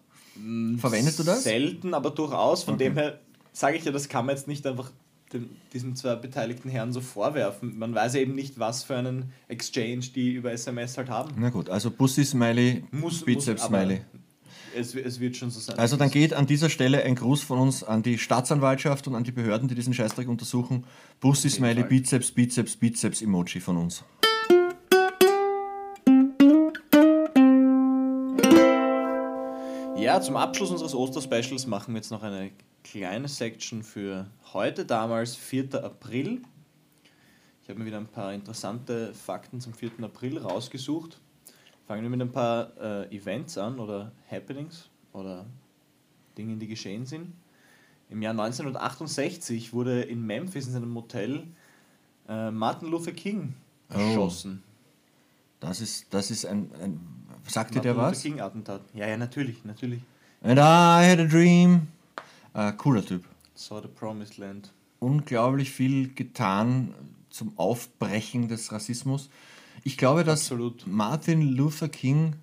[0.79, 1.45] Verwendest du das?
[1.45, 2.65] Selten, aber durchaus.
[2.65, 2.85] Von Okay.
[2.85, 3.21] dem her
[3.53, 4.91] sage ich ja, das kann man jetzt nicht einfach
[5.33, 7.79] den, diesen zwei beteiligten Herren so vorwerfen.
[7.79, 11.31] Man weiß ja eben nicht, was für einen Exchange die über SMS halt haben.
[11.39, 12.85] Na gut, also Bussi-Smiley,
[13.25, 14.01] Bizeps-Smiley.
[14.77, 15.79] Es, es wird schon so sein.
[15.79, 19.23] Also dann geht an dieser Stelle ein Gruß von uns an die Staatsanwaltschaft und an
[19.23, 20.85] die Behörden, die diesen Scheißdreck untersuchen.
[21.21, 21.85] Bussi, Smiley.
[21.85, 24.03] Bizeps, Bizeps, Bizeps, Emoji von uns.
[29.97, 32.51] Ja, zum Abschluss unseres Osterspecials machen wir jetzt noch eine
[32.83, 35.83] kleine Section für heute, damals 4.
[35.83, 36.43] April.
[37.63, 39.93] Ich habe mir wieder ein paar interessante Fakten zum 4.
[40.03, 41.21] April rausgesucht.
[41.87, 45.45] Fangen wir mit ein paar äh, Events an oder Happenings oder
[46.39, 47.33] Dingen, die geschehen sind.
[48.11, 51.47] Im Jahr 1968 wurde in Memphis in seinem Motel
[52.29, 53.55] äh, Martin Luther King
[53.91, 53.99] Oh.
[53.99, 54.63] erschossen.
[55.61, 57.01] Das ist, das ist ein, ein
[57.47, 58.23] sagt dir Martin der Luther was?
[58.23, 58.81] King Attentat.
[58.95, 60.01] Ja, ja, natürlich, natürlich.
[60.43, 61.89] And I had a dream.
[62.55, 63.25] Äh, cooler Typ.
[63.55, 64.73] So the Promised Land.
[65.01, 66.95] Unglaublich viel getan
[67.29, 69.29] zum Aufbrechen des Rassismus.
[69.85, 70.87] Ich glaube, dass Absolut.
[70.87, 72.37] Martin Luther King,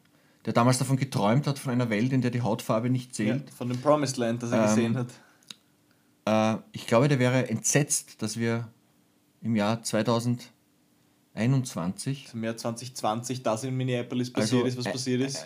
[0.45, 3.49] der damals davon geträumt hat, von einer Welt, in der die Hautfarbe nicht Ja, zählt,
[3.49, 5.07] von dem Promised Land, das er Ähm, gesehen hat.
[6.25, 8.67] Äh, ich glaube, der wäre entsetzt, dass wir
[9.41, 9.81] im Jahr
[11.35, 15.45] 2021, Im Jahr 2020 das in Minneapolis Also, passiert ist, was äh, passiert ist.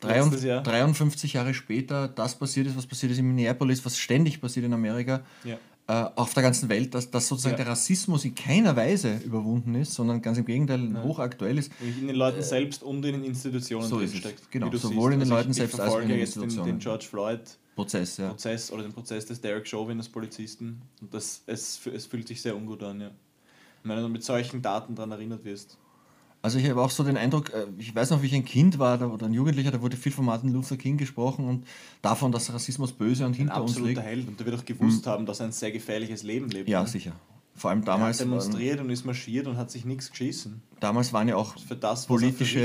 [0.00, 0.62] dreiund- letztes Jahr.
[0.62, 4.72] 53 Jahre später, das passiert ist, was passiert ist in Minneapolis, was ständig passiert in
[4.74, 5.56] Amerika, Ja.
[5.88, 7.64] Äh, auf der ganzen Welt, dass, dass sozusagen Ja.
[7.64, 11.70] der Rassismus in keiner Weise überwunden ist, sondern ganz im Gegenteil hochaktuell ist.
[11.80, 14.50] In den Leuten selbst und in den Institutionen Äh, so drinsteckt.
[14.50, 16.42] Genau, sowohl in den Also Leuten ich, selbst ich als auch in den jetzt den,
[16.44, 16.78] Institutionen.
[16.78, 18.74] den George Floyd-Prozess Prozess, ja.
[18.74, 20.82] oder den Prozess des Derek Chauvin, des Polizisten.
[21.00, 23.10] Und das, es, es fühlt sich sehr ungut an, ja.
[23.84, 25.78] Wenn du mit solchen Daten daran erinnert wirst.
[26.46, 28.78] Also ich habe auch so den Eindruck, äh, ich weiß noch, wie ich ein Kind
[28.78, 31.66] war oder ein Jugendlicher, da wurde viel von Martin Luther King gesprochen und
[32.02, 34.02] davon, dass Rassismus böse und Ein hinter uns absoluter liegt.
[34.02, 34.28] Held.
[34.28, 36.68] Und der wird auch gewusst haben, dass er ein sehr gefährliches Leben lebt.
[36.68, 36.86] Ja, ne?
[36.86, 37.14] sicher.
[37.56, 40.62] Vor allem Er hat damals, demonstriert und ist marschiert und hat sich nichts geschissen.
[40.78, 42.60] damals waren ja auch Für das, was Politische-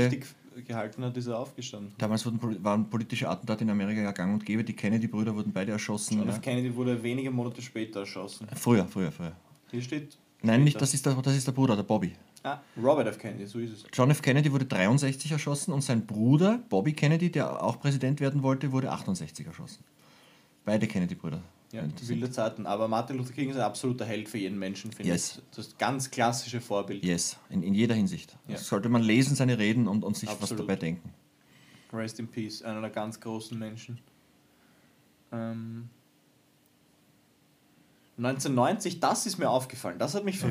[0.54, 1.90] er gehalten hat, ist er aufgestanden.
[1.98, 4.62] Damals wurden, waren politische Attentate in Amerika ja gang und gäbe.
[4.62, 6.18] Die Kennedy-Brüder wurden beide erschossen.
[6.18, 6.28] John.
[6.28, 6.40] F.
[6.40, 8.46] Kennedy wurde wenige Monate später erschossen.
[8.54, 9.32] Früher, früher, früher.
[9.72, 10.16] Hier steht.
[10.40, 10.78] Nein, nicht, später.
[10.84, 12.12] das ist, der, das ist der Bruder, der Bobby.
[12.44, 13.18] Ah, Robert F.
[13.18, 13.84] Kennedy, so ist es.
[13.92, 14.20] John F.
[14.20, 18.90] Kennedy wurde 63 erschossen und sein Bruder, Bobby Kennedy, der auch Präsident werden wollte, wurde
[18.90, 19.84] 68 erschossen.
[20.64, 21.40] Beide Kennedy-Brüder.
[21.72, 22.66] Ja, wilde Zeiten.
[22.66, 25.38] Aber Martin Luther King ist ein absoluter Held für jeden Menschen, finde Yes.
[25.38, 25.56] ich.
[25.56, 27.04] Das ganz klassische Vorbild.
[27.04, 28.36] Yes, in, in jeder Hinsicht.
[28.46, 28.54] Ja.
[28.54, 30.64] Das sollte man lesen, seine Reden und, und sich was Absolut.
[30.68, 31.10] dabei denken.
[31.92, 33.98] Rest in Peace, einer der ganz großen Menschen.
[35.32, 35.88] Ähm,
[38.18, 40.48] 1990, das ist mir aufgefallen, das hat mich Ja.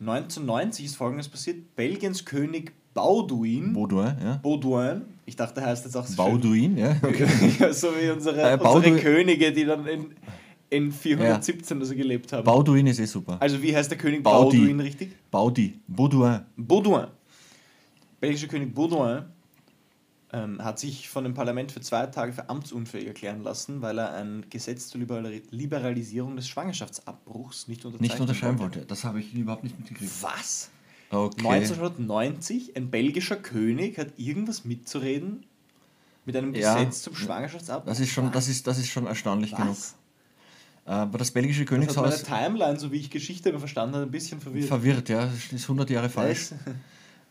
[0.00, 0.24] Verwirrt.
[0.24, 3.72] 1990 ist folgendes passiert: Belgiens König Baudouin.
[3.72, 4.36] Baudouin, ja.
[4.42, 5.02] Baudouin.
[5.26, 6.96] Ich dachte, heißt jetzt auch so Bauduin, ja.
[7.02, 7.26] Okay.
[7.58, 10.06] ja, so wie unsere, Äh, unsere Könige, die dann in,
[10.70, 12.44] in 417 oder so gelebt haben.
[12.44, 13.36] Bauduin ist eh super.
[13.40, 14.58] also, wie heißt der König Baudi.
[14.58, 15.12] Baudouin richtig?
[15.30, 16.40] Baudi, Baudouin.
[16.56, 17.06] Baudouin.
[18.20, 19.22] Belgischer König Baudouin
[20.32, 24.12] ähm, hat sich von dem Parlament für zwei Tage für amtsunfähig erklären lassen, weil er
[24.14, 28.80] ein Gesetz zur Liberali- Liberalisierung des Schwangerschaftsabbruchs nicht unterzeichnen Nicht unterschreiben wollte.
[28.86, 30.12] Das habe ich überhaupt nicht mitgekriegt.
[30.20, 30.70] Was?
[31.10, 31.48] Okay.
[31.48, 35.44] 1990, ein belgischer König hat irgendwas mitzureden
[36.24, 36.74] mit einem Ja.
[36.74, 37.86] Gesetz zum Schwangerschaftsabbruch.
[37.86, 39.70] Das ist schon, das ist, das ist schon erstaunlich genug.
[39.70, 39.96] Was?
[40.84, 44.04] Aber das belgische Das hat meine Königshaus Timeline, so wie ich Geschichte immer verstanden habe,
[44.06, 44.66] ein bisschen verwirrt.
[44.68, 45.26] verwirrt, ja.
[45.26, 46.50] Das ist 100 Jahre falsch.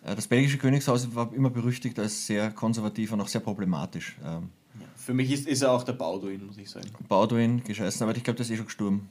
[0.04, 4.18] Äh, Das belgische Königshaus war immer berüchtigt als sehr konservativ und auch sehr problematisch.
[4.26, 4.50] Ähm,
[4.95, 6.88] Für mich ist, ist er auch der Bauduin, muss ich sagen.
[7.08, 9.10] Bauduin gescheißen, aber ich glaube, der ist eh schon gestorben.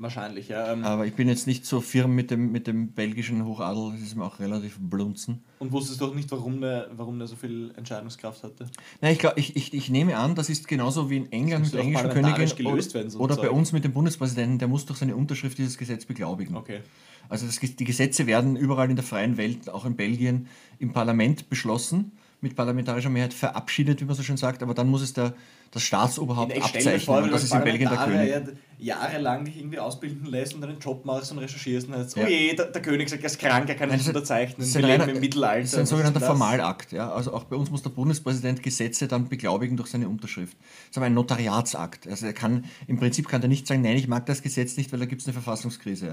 [0.00, 0.72] Wahrscheinlich, ja.
[0.72, 4.00] Ähm, Aber ich bin jetzt nicht so firm mit dem, mit dem belgischen Hochadel, das
[4.00, 5.42] ist mir auch relativ blunzen.
[5.58, 8.66] Und wusstest doch nicht, warum der, warum der so viel Entscheidungskraft hatte.
[9.00, 11.74] Nein, ich, glaub, ich, ich, ich nehme an, das ist genauso wie in England mit
[11.74, 14.68] der auch englischen Königin gelöst oder, werden, so oder bei uns mit dem Bundespräsidenten, der
[14.68, 16.56] muss durch seine Unterschrift dieses Gesetz beglaubigen.
[16.56, 16.80] Okay.
[17.28, 20.46] Also das, die Gesetze werden überall in der freien Welt, auch in Belgien,
[20.78, 25.02] im Parlament beschlossen, mit parlamentarischer Mehrheit verabschiedet, wie man so schön sagt, aber dann muss
[25.02, 25.34] es der,
[25.72, 27.00] das Staatsoberhaupt Ich abzeichnen.
[27.00, 28.16] vor, und das ist in Belgien der König.
[28.30, 32.24] Parlamentarier jahrelang dich irgendwie ausbilden lässt und einen Job machst und recherchierst und heißt, Ja.
[32.24, 34.54] oh je, der, der König sagt, er ist krank, er kann nicht unterzeichnen.
[34.58, 35.62] das ist Wir ein leben im Mittelalter.
[35.62, 36.20] Das ist ein sogenannter?
[36.20, 36.92] Formalakt.
[36.92, 37.10] Ja?
[37.10, 40.56] Also auch bei uns muss der Bundespräsident Gesetze dann beglaubigen durch seine Unterschrift.
[40.60, 42.06] Das ist aber ein Notariatsakt.
[42.06, 44.92] Also er kann, im Prinzip kann er nicht sagen, nein, ich mag das Gesetz nicht,
[44.92, 46.06] weil da gibt es eine Verfassungskrise.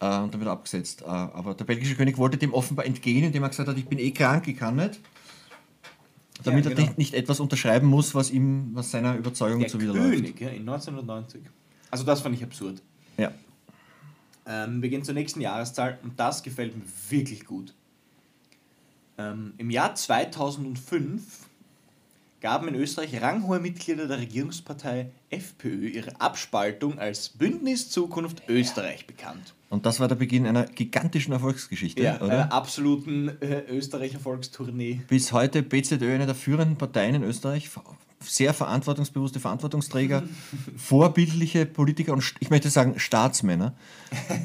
[0.00, 0.18] Ja?
[0.18, 1.02] Äh, Und dann wird er abgesetzt.
[1.02, 3.98] Äh, Aber der belgische König wollte dem offenbar entgehen, indem er gesagt hat, ich bin
[3.98, 4.98] eh krank, ich kann nicht.
[6.42, 6.88] Damit Ja, er genau.
[6.88, 10.14] nicht, nicht etwas unterschreiben muss, was ihm, was seiner Überzeugung Der zuwiderläuft.
[10.14, 11.42] König, ja, in 1990.
[11.90, 12.82] Also das fand ich absurd.
[13.16, 13.32] Ja.
[14.46, 17.74] Ähm, wir gehen zur nächsten Jahreszahl und das gefällt mir wirklich gut.
[19.18, 21.22] Ähm, Im Jahr 2005
[22.40, 29.54] gaben in Österreich ranghohe Mitglieder der Regierungspartei FPÖ ihre Abspaltung als Bündnis Zukunft Österreich bekannt.
[29.72, 32.30] Und das war der Beginn einer gigantischen Erfolgsgeschichte, Ja, oder?
[32.30, 35.00] einer absoluten äh, Österreich-Erfolgstournee.
[35.08, 37.70] bis heute BZÖ eine der führenden Parteien in Österreich.
[38.20, 40.24] Sehr verantwortungsbewusste Verantwortungsträger,
[40.76, 43.74] vorbildliche Politiker und ich möchte sagen Staatsmänner.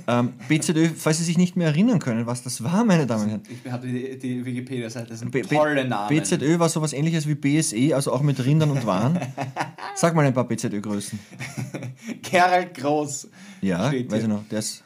[0.08, 3.30] Ähm, BZÖ, falls Sie sich nicht mehr erinnern können, was das war, meine Damen und
[3.30, 3.44] Herren.
[3.66, 6.08] Ich habe die, die Wikipedia-Seite, das sind B- tolle Namen.
[6.10, 9.20] BZÖ war sowas ähnliches wie BSE, also auch mit Rindern und Waren.
[9.96, 11.20] Sag mal ein paar BZÖ-Größen.
[12.24, 13.28] Gerald Groß
[13.62, 14.84] Ja, weiß ich noch, der ist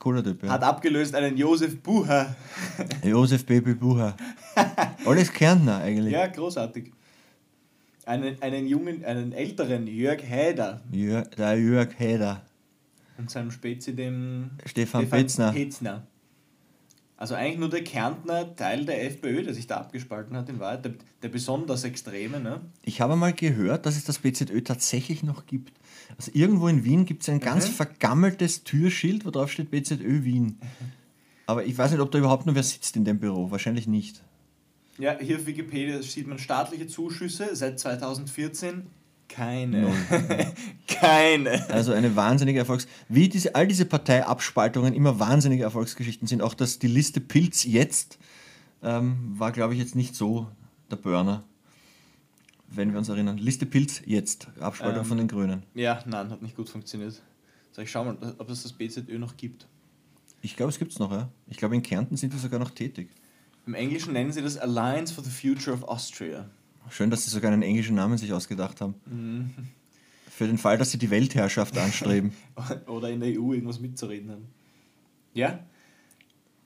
[0.00, 0.42] cooler Typ.
[0.42, 0.68] hat Ja.
[0.68, 2.34] abgelöst einen Josef Bucher.
[3.04, 4.16] Josef Baby Bucher.
[5.06, 6.12] Alles Kärntner eigentlich.
[6.12, 6.90] Ja, großartig.
[8.06, 12.42] Einen, einen jungen, einen älteren Jörg Haider Jör, der Jörg Heder.
[13.18, 15.52] und seinem Spezi dem Stefan Petzner.
[15.52, 16.02] Petzner.
[17.20, 20.86] Also eigentlich nur der Kärntner Teil der FPÖ, der sich da abgespalten hat in Wahrheit,
[20.86, 22.40] der, der besonders Extreme.
[22.40, 22.62] Ne?
[22.82, 25.74] Ich habe mal gehört, dass es das BZÖ tatsächlich noch gibt.
[26.16, 27.72] Also irgendwo in Wien gibt es ein ganz Mhm.
[27.74, 30.58] vergammeltes Türschild, wo drauf steht BZÖ Wien.
[31.46, 33.50] Aber ich weiß nicht, ob da überhaupt nur wer sitzt in dem Büro.
[33.50, 34.22] Wahrscheinlich nicht.
[34.98, 38.86] Ja, hier auf Wikipedia sieht man staatliche Zuschüsse seit 2014.
[39.30, 39.92] Keine.
[40.88, 41.70] Keine.
[41.70, 42.88] Also eine wahnsinnige Erfolgs...
[43.08, 46.42] Wie diese, all diese Parteiabspaltungen immer wahnsinnige Erfolgsgeschichten sind.
[46.42, 48.18] Auch dass die Liste Pilz jetzt
[48.82, 50.48] ähm, war, glaube ich, jetzt nicht so
[50.90, 51.44] der Burner.
[52.68, 53.38] Wenn wir uns erinnern.
[53.38, 54.48] Liste Pilz jetzt.
[54.58, 55.08] Abspaltung Ähm.
[55.08, 55.62] von den Grünen.
[55.74, 57.22] Ja, nein, hat nicht gut funktioniert.
[57.72, 59.66] So, ich schau mal, ob es das BZÖ noch gibt.
[60.42, 61.28] Ich glaube, es gibt es noch, ja.
[61.48, 63.10] Ich glaube, in Kärnten sind die sogar noch tätig.
[63.66, 66.48] Im Englischen nennen sie das Alliance for the Future of Austria.
[66.88, 68.94] Schön, dass sie sogar einen englischen Namen sich ausgedacht haben.
[69.06, 69.50] Mhm.
[70.28, 72.32] Für den Fall, dass sie die Weltherrschaft anstreben.
[72.86, 74.48] Oder in der EU irgendwas mitzureden haben.
[75.34, 75.60] Ja?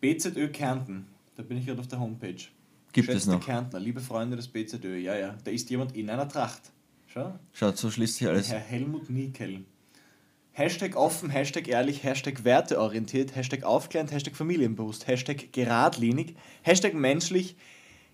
[0.00, 1.06] BZÖ Kärnten.
[1.36, 2.36] Da bin ich gerade auf der Homepage.
[2.92, 3.44] Gibt es Geschätzte noch.
[3.44, 4.98] Kärntner, liebe Freunde des BZÖ.
[4.98, 5.36] Ja, ja.
[5.42, 6.70] Da ist jemand in einer Tracht.
[7.08, 7.38] Schau.
[7.52, 8.50] Schaut, so schließt sich alles.
[8.50, 9.64] Herr Helmut Niekel.
[10.52, 17.56] Hashtag offen, Hashtag ehrlich, Hashtag werteorientiert, Hashtag aufklärend, Hashtag familienbewusst, Hashtag geradlinig, Hashtag menschlich,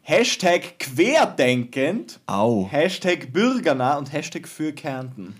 [0.03, 2.67] Hashtag querdenkend, Au.
[2.71, 5.35] Hashtag bürgernah und Hashtag für Kärnten.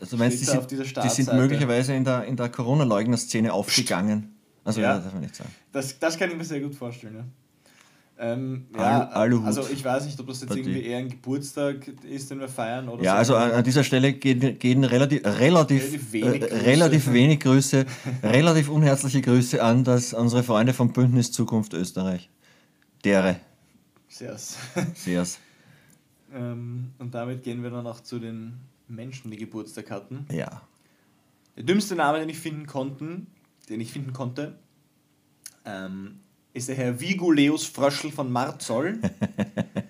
[0.00, 4.34] Also meinst, die sind, die sind möglicherweise in der, in der Corona-Leugner-Szene aufgegangen.
[4.64, 4.96] Also Ja.
[4.96, 4.98] ja.
[5.00, 5.50] darf man nicht sagen.
[5.72, 7.24] Das, das kann ich mir sehr gut vorstellen, ja.
[8.18, 10.62] Ähm, ja, Alu- also ich weiß nicht, ob das jetzt Partie.
[10.62, 13.36] irgendwie eher ein Geburtstag ist, den wir feiern oder Ja, so.
[13.36, 16.64] also an, an dieser Stelle gehen, gehen relativ, relativ, Relativ wenig äh, Grüße.
[16.66, 17.86] relativ wenig Grüße,
[18.22, 22.30] relativ unherzliche Grüße an das, unsere Freunde vom Bündnis Zukunft Österreich.
[23.04, 23.36] Dere.
[24.16, 24.56] Ser's.
[24.94, 25.38] Sehr's.
[26.32, 28.54] ähm, und damit gehen wir dann auch zu den
[28.88, 30.26] Menschen, die Geburtstag hatten.
[30.32, 30.62] Ja.
[31.54, 33.26] Der dümmste Name, den ich finden konnten,
[33.68, 34.58] den ich finden konnte,
[35.66, 36.20] ähm,
[36.54, 39.00] ist der Herr Viguleus Fröschel von Marzoll.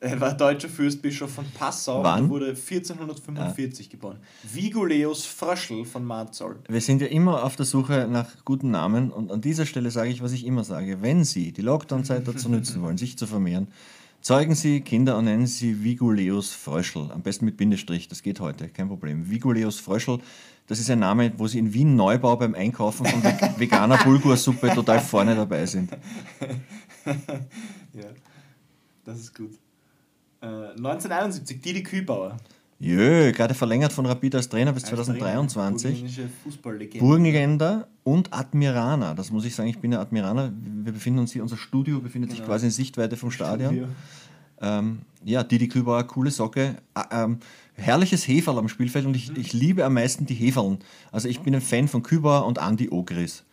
[0.00, 2.24] er war deutscher Fürstbischof von Passau Wann?
[2.24, 4.18] und wurde 1445 geboren.
[4.44, 6.56] Viguleus Fröschel von Marzoll.
[6.68, 10.10] Wir sind ja immer auf der Suche nach guten Namen und an dieser Stelle sage
[10.10, 11.02] ich, was ich immer sage.
[11.02, 13.68] Wenn Sie die Lockdown-Zeit dazu nutzen wollen, sich zu vermehren,
[14.20, 17.10] zeugen Sie Kinder und nennen Sie Viguleus Fröschel.
[17.12, 19.30] Am besten mit Bindestrich, das geht heute, kein Problem.
[19.30, 20.18] Viguleus Fröschel,
[20.66, 24.68] das ist ein Name, wo Sie in Wien Neubau beim Einkaufen von ve- veganer Bulgursuppe
[24.74, 25.90] total vorne dabei sind.
[27.94, 28.04] Ja,
[29.04, 29.52] das ist gut.
[30.40, 32.36] Äh, 1971, Didi Kübauer.
[32.80, 35.82] Jö, gerade verlängert von Rapid als Trainer bis Als Trainer, 2023.
[35.90, 36.98] burgenländische Fußballlegende.
[37.04, 39.14] Burgenländer und Admiraner.
[39.16, 40.52] Das muss ich sagen, ich bin ja Admiraner.
[40.84, 42.50] Wir befinden uns hier, unser Studio befindet sich Genau.
[42.52, 43.88] quasi in Sichtweite vom Stadion.
[44.60, 46.76] Ähm, ja, Didi Kübauer, coole Socke.
[46.94, 47.38] Ah, ähm,
[47.74, 49.16] herrliches Heferl am Spielfeld und Mhm.
[49.16, 50.78] ich, ich liebe am meisten die Heferln.
[51.10, 53.44] Also ich bin ein Fan von Kübauer und Andi Ogris.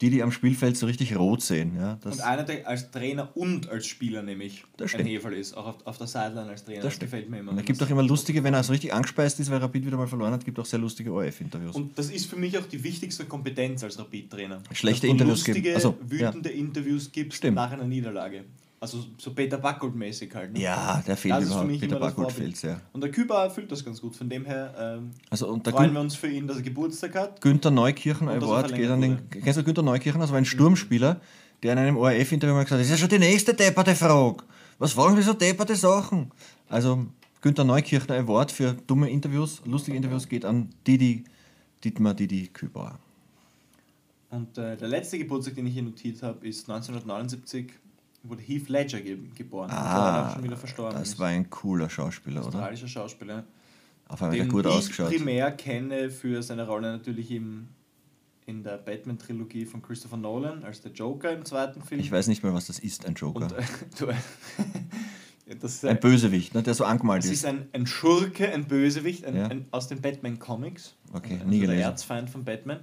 [0.00, 1.76] Die, die am Spielfeld so richtig rot sehen.
[1.76, 5.06] Ja, das, Und einer, der als Trainer und als Spieler nämlich ein.
[5.06, 6.80] Heferl ist, auch auf, auf der Sideline als Trainer.
[6.80, 7.52] das Das, gefällt mir immer.
[7.52, 9.98] Und er gibt auch immer lustige, wenn er so richtig angespeist ist, weil Rapid wieder
[9.98, 11.74] mal verloren hat, gibt auch sehr lustige ORF-Interviews.
[11.76, 14.62] Und das ist für mich auch die wichtigste Kompetenz als Rapid-Trainer.
[14.72, 15.74] Schlechte Interviews geben.
[15.74, 16.28] Also, ja.
[16.28, 17.56] wütende Interviews gibst Stimmt.
[17.56, 18.44] nach einer Niederlage.
[18.82, 20.54] Also so Peter Backold-mäßig halt.
[20.54, 20.60] Ne?
[20.60, 21.68] Ja, der fehlt Das überhaupt.
[21.78, 22.32] Peter Vorbild.
[22.32, 22.80] fehlt sehr.
[22.94, 24.16] Und der Küber erfüllt das ganz gut.
[24.16, 27.14] Von dem her ähm, Also, und freuen Gün wir uns für ihn, dass er Geburtstag
[27.14, 27.40] hat.
[27.42, 29.18] Günther Neukirchen Award geht an den.
[29.18, 29.40] wurde.
[29.42, 30.18] Kennst du Günther Neukirchen?
[30.20, 31.20] Das war ein Sturmspieler,
[31.62, 34.44] der in einem ORF-Interview mal gesagt hat: Das ist ja schon die nächste depperte Frage.
[34.78, 36.30] Was fragen Sie so depperte Sachen?
[36.70, 37.04] Also,
[37.42, 41.24] Günther Neukirchner Award für dumme Interviews, lustige Interviews geht an Didi,
[41.84, 42.98] Dietmar Didi Kübauer.
[44.30, 47.72] Und äh, der letzte Geburtstag, den ich hier notiert habe, ist 1979,
[48.22, 49.68] wurde Heath Ledger ge geboren.
[49.70, 51.18] der Ah, schon wieder verstorben das ist.
[51.18, 52.48] war ein cooler Schauspieler, oder?
[52.48, 53.44] australischer Schauspieler.
[54.08, 55.08] Auf einmal den gut ich ausgeschaut.
[55.10, 57.68] primär kenne für seine Rolle natürlich im,
[58.46, 62.00] in der Batman-Trilogie von Christopher Nolan als der Joker im zweiten Film.
[62.00, 63.42] Ich weiß nicht mehr, was das ist, ein Joker.
[63.44, 63.62] Und, äh,
[63.98, 64.06] du,
[65.62, 67.38] ist ein Bösewicht, ne, der so angemalt Es ist.
[67.38, 69.46] ist ein, ein Schurke, ein Bösewicht ein, Ja.
[69.46, 70.94] ein, aus den Batman-Comics.
[71.12, 71.82] Okay, also nie der gelesen.
[71.84, 72.80] Erzfeind von Batman.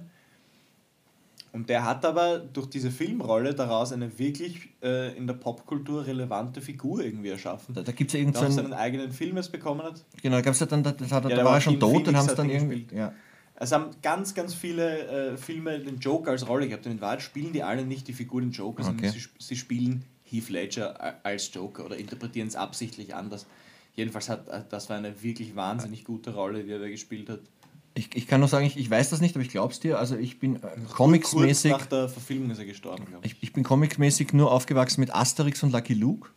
[1.52, 6.60] Und der hat aber durch diese Filmrolle daraus eine wirklich äh, in der Popkultur relevante
[6.60, 7.74] Figur irgendwie erschaffen.
[7.74, 8.52] Da, da gibt es ja irgendeinen.
[8.52, 10.04] seinen eigenen Film jetzt bekommen hat.
[10.22, 11.90] Genau, da gab es ja dann, das hat, Ja, da war war er schon tot,
[11.90, 12.80] Phoenix dann haben sie hat dann irgendwie.
[12.82, 12.98] gespielt.
[12.98, 13.12] Ja.
[13.60, 16.86] Es haben ganz, ganz viele äh, Filme den Joker als Rolle gehabt.
[16.86, 19.14] Und in Wahrheit spielen die alle nicht die Figur den Joker, sondern Okay.
[19.14, 23.46] sie, sp- sie spielen Heath Ledger a- als Joker oder interpretieren es absichtlich anders.
[23.96, 27.40] Jedenfalls hat äh, das war eine wirklich wahnsinnig gute Rolle, die er da gespielt hat.
[27.98, 29.98] Ich, ich kann nur sagen, ich, ich weiß das nicht, aber ich glaub's dir.
[29.98, 30.60] Also ich bin äh,
[30.94, 31.72] comicsmäßig.
[31.72, 33.32] nach der Verfilmung ist er gestorben, glaube ich.
[33.32, 36.28] Ich, ich bin comicsmäßig nur aufgewachsen mit Asterix und Lucky Luke.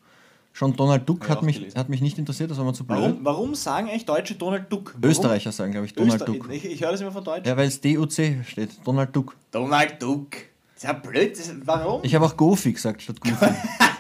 [0.54, 1.78] Schon Donald Duck hat mich, gelesen.
[1.78, 3.00] hat mich nicht interessiert, das war mir zu blöd.
[3.00, 4.96] Warum, warum sagen eigentlich Deutsche Donald Duck?
[4.98, 5.10] Warum?
[5.10, 6.50] Österreicher sagen, glaube ich, Donald Öster- Duck.
[6.52, 7.46] Ich, ich höre das immer von Deutschen.
[7.48, 9.38] Ja, weil es DUC steht, Donald Duck.
[9.52, 10.32] Donald Duck.
[10.32, 11.38] Das ist ja blöd.
[11.40, 12.02] Das warum?
[12.04, 13.46] Ich habe auch Goofy gesagt statt Goofy.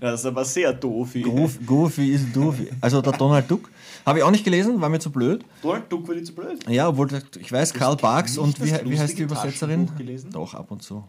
[0.00, 1.10] das ist aber sehr doof.
[1.22, 2.68] Goof, Goofy ist Doofy.
[2.80, 3.70] Also der Donald Duck.
[4.04, 5.44] Habe ich auch nicht gelesen, war mir zu blöd.
[5.62, 6.68] Donald Duck war die zu blöd.
[6.68, 7.08] Ja, obwohl
[7.40, 9.90] ich weiß, Karl Barks und wie, das wie heißt die Übersetzerin?
[9.98, 10.30] Gelesen?
[10.30, 11.02] Doch, ab und zu.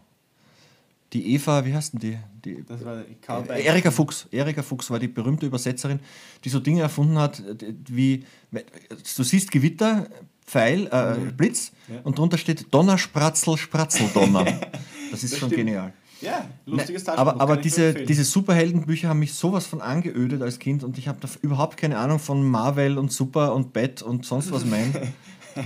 [1.13, 2.17] Die Eva, wie heißt denn die?
[2.43, 3.63] die Das war Karl Beck.
[3.65, 4.27] Erika Fuchs.
[4.31, 5.99] Erika Fuchs war die berühmte Übersetzerin,
[6.43, 7.41] die so Dinge erfunden hat,
[7.87, 10.07] wie du siehst Gewitter,
[10.45, 12.01] Pfeil, äh, Blitz Ja.
[12.03, 14.45] und drunter steht Donner, Spratzel, Spratzeldonner.
[15.09, 15.65] Das ist Das schon stimmt.
[15.67, 15.93] genial.
[16.21, 17.31] Ja, lustiges Ne, Taschenbuch.
[17.33, 20.83] aber aber kann ich nur diese, diese Superheldenbücher haben mich sowas von angeödet als Kind
[20.83, 24.51] und ich habe da überhaupt keine Ahnung von Marvel und Super und Bat und sonst
[24.51, 24.93] was mein.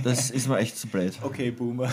[0.04, 1.12] Das ist mir echt zu blöd.
[1.22, 1.90] Okay, Boomer.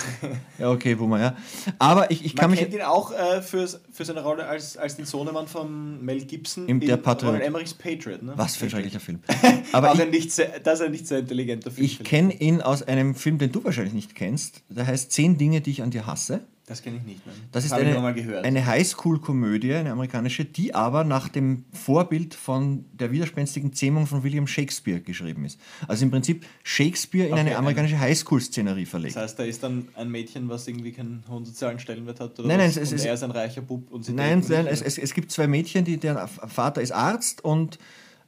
[0.58, 1.36] Ja, okay, Boomer, ja.
[1.80, 2.62] Aber ich, ich kann Man mich.
[2.62, 6.70] kennt ihn auch äh, für, für seine Rolle als, als den Sohnemann von Mel Gibson
[6.70, 7.34] Im Der in Patriot.
[7.34, 8.24] Roland Emmerichs Patriot.
[8.24, 8.32] Ne?
[8.38, 9.20] Was für ein schrecklicher Film.
[9.74, 11.86] Aber Aber ich, nicht sehr, das ist ein nicht sehr intelligenter Film.
[11.86, 14.62] ich kenne ihn aus einem Film, den du wahrscheinlich nicht kennst.
[14.70, 16.40] Der heißt Zehn Dinge, die ich an dir hasse.
[16.70, 17.26] Das kenne ich nicht.
[17.26, 17.36] Nein.
[17.52, 17.98] Das ist eine,
[18.44, 24.46] eine Highschool-Komödie, eine amerikanische, die aber nach dem Vorbild von der widerspenstigen Zähmung von William
[24.46, 25.60] Shakespeare geschrieben ist.
[25.88, 29.16] Also im Prinzip Shakespeare in Okay, eine ein- amerikanische Highschool-Szenerie verlegt.
[29.16, 32.38] das heißt, da ist dann ein Mädchen, was irgendwie keinen hohen sozialen Stellenwert hat?
[32.40, 34.82] Oder Nein, nein, es- es- er ist ein reicher Bub und sie Nein, nein es,
[34.84, 37.80] es, es gibt zwei Mädchen, die, der Vater ist Arzt und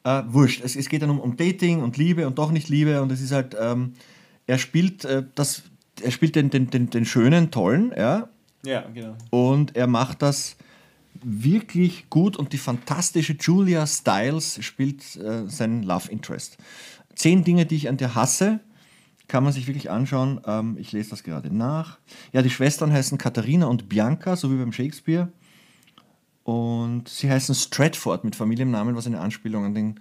[0.03, 0.63] äh, wurscht.
[0.63, 3.21] Es, es geht dann um, um Dating und Liebe und doch nicht Liebe und es
[3.21, 3.93] ist halt, ähm,
[4.47, 5.61] er spielt äh, das,
[6.03, 8.29] er spielt den, den, den, den schönen, tollen, ja,
[8.65, 9.15] Ja, genau.
[9.29, 10.57] und er macht das
[11.23, 16.57] wirklich gut und die fantastische Julia Stiles spielt äh, seinen Love Interest.
[17.15, 18.59] Zehn Dinge, die ich an dir hasse,
[19.27, 20.41] kann man sich wirklich anschauen.
[20.45, 21.99] Ähm, ich lese das gerade nach.
[22.33, 25.31] Ja, die Schwestern heißen Katharina und Bianca, so wie beim Shakespeare.
[26.43, 29.99] Und sie heißen Stratford mit Familiennamen, was eine Anspielung an den,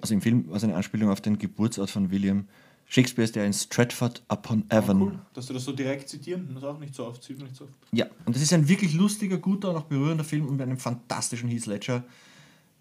[0.00, 2.46] also im Film, was eine Anspielung auf den Geburtsort von William
[2.88, 5.02] Shakespeare ist ja in Stratford upon Avon.
[5.02, 7.48] Cool, dass du das so direkt zitieren, das ist auch nicht so oft, sieht man
[7.48, 7.74] nicht so oft.
[7.92, 11.48] Ja, und das ist ein wirklich lustiger, guter und auch berührender Film mit einem fantastischen
[11.48, 12.04] Heath Ledger,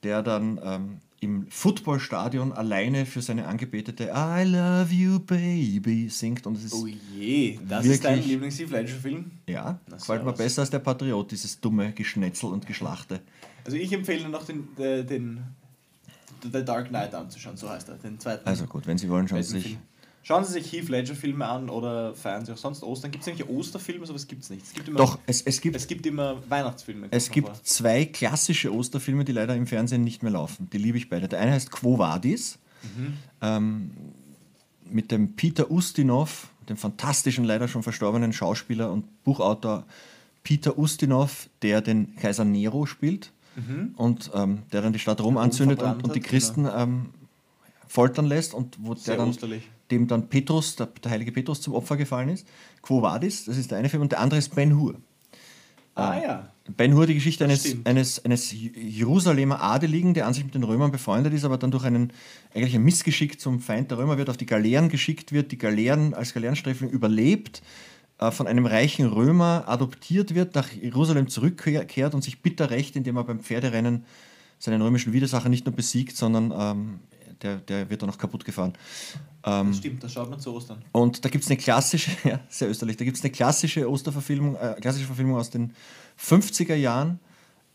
[0.03, 6.45] der dann ähm, im Footballstadion alleine für seine Angebetete I love you, baby singt.
[6.45, 8.33] Und es ist, Oh je, das ist dein Wirklich?
[8.33, 9.31] Lieblings-Heath Ledger-Film?
[9.47, 13.21] ja, Na, gefällt mir besser als der Patriot, dieses dumme Geschnetzel und Geschlachte.
[13.63, 15.41] Also ich empfehle noch den, äh, den
[16.43, 18.47] The Dark Knight anzuschauen, so heißt er, den zweiten.
[18.47, 19.63] Also gut, wenn Sie wollen, schauen Sie sich.
[19.63, 19.77] Film.
[20.27, 23.11] Schauen Sie sich Heath Ledger-Filme an oder feiern Sie auch sonst Ostern.
[23.11, 24.07] Gibt es eigentlich Osterfilme?
[24.07, 24.65] Sowas gibt es nicht.
[24.65, 27.09] Es gibt immer, Doch, es, es gibt es gibt immer Weihnachtsfilme.
[27.11, 30.67] Es gibt zwei klassische Osterfilme, die leider im Fernsehen nicht mehr laufen.
[30.73, 31.27] Die liebe ich beide.
[31.27, 32.57] Der eine heißt Quo Vadis
[33.43, 33.91] ähm,
[34.89, 39.85] mit dem Peter Ustinov, dem fantastischen, leider schon verstorbenen Schauspieler und Buchautor
[40.43, 43.31] Peter Ustinov, der den Kaiser Nero spielt
[43.95, 47.05] und ähm, der dann die Stadt Rom anzündet und, und die Christen ähm,
[47.87, 49.69] foltern lässt und wo Sehr der dann, osterlich.
[49.91, 52.47] Dem dann Petrus, der, der heilige Petrus zum Opfer gefallen ist.
[52.81, 54.95] Quo Vadis, das ist der eine Film und der andere ist Ben Hur.
[55.95, 56.49] Ah ja.
[56.75, 60.91] Ben Hur, die Geschichte eines, eines, eines Jerusalemer Adeligen, der an sich mit den Römern
[60.91, 62.11] befreundet ist, aber dann durch einen
[62.53, 66.13] eigentlich ein Missgeschick zum Feind der Römer wird, auf die Galeeren geschickt wird, die Galeeren
[66.13, 67.61] als Galeerensträfling überlebt,
[68.17, 73.17] äh, von einem reichen Römer adoptiert wird, nach Jerusalem zurückkehrt und sich bitter rächt, indem
[73.17, 74.05] er beim Pferderennen
[74.57, 76.99] seinen römischen Widersacher nicht nur besiegt, sondern ähm,
[77.41, 78.73] der, der wird dann noch kaputt gefahren.
[79.43, 80.83] Ähm, Stimmt, das schaut man zu Ostern.
[80.91, 84.55] und da gibt es eine klassische, ja, sehr österlich, da gibt es eine klassische Osterverfilmung,
[84.55, 85.73] äh, klassische Verfilmung aus den
[86.19, 87.19] 50er Jahren.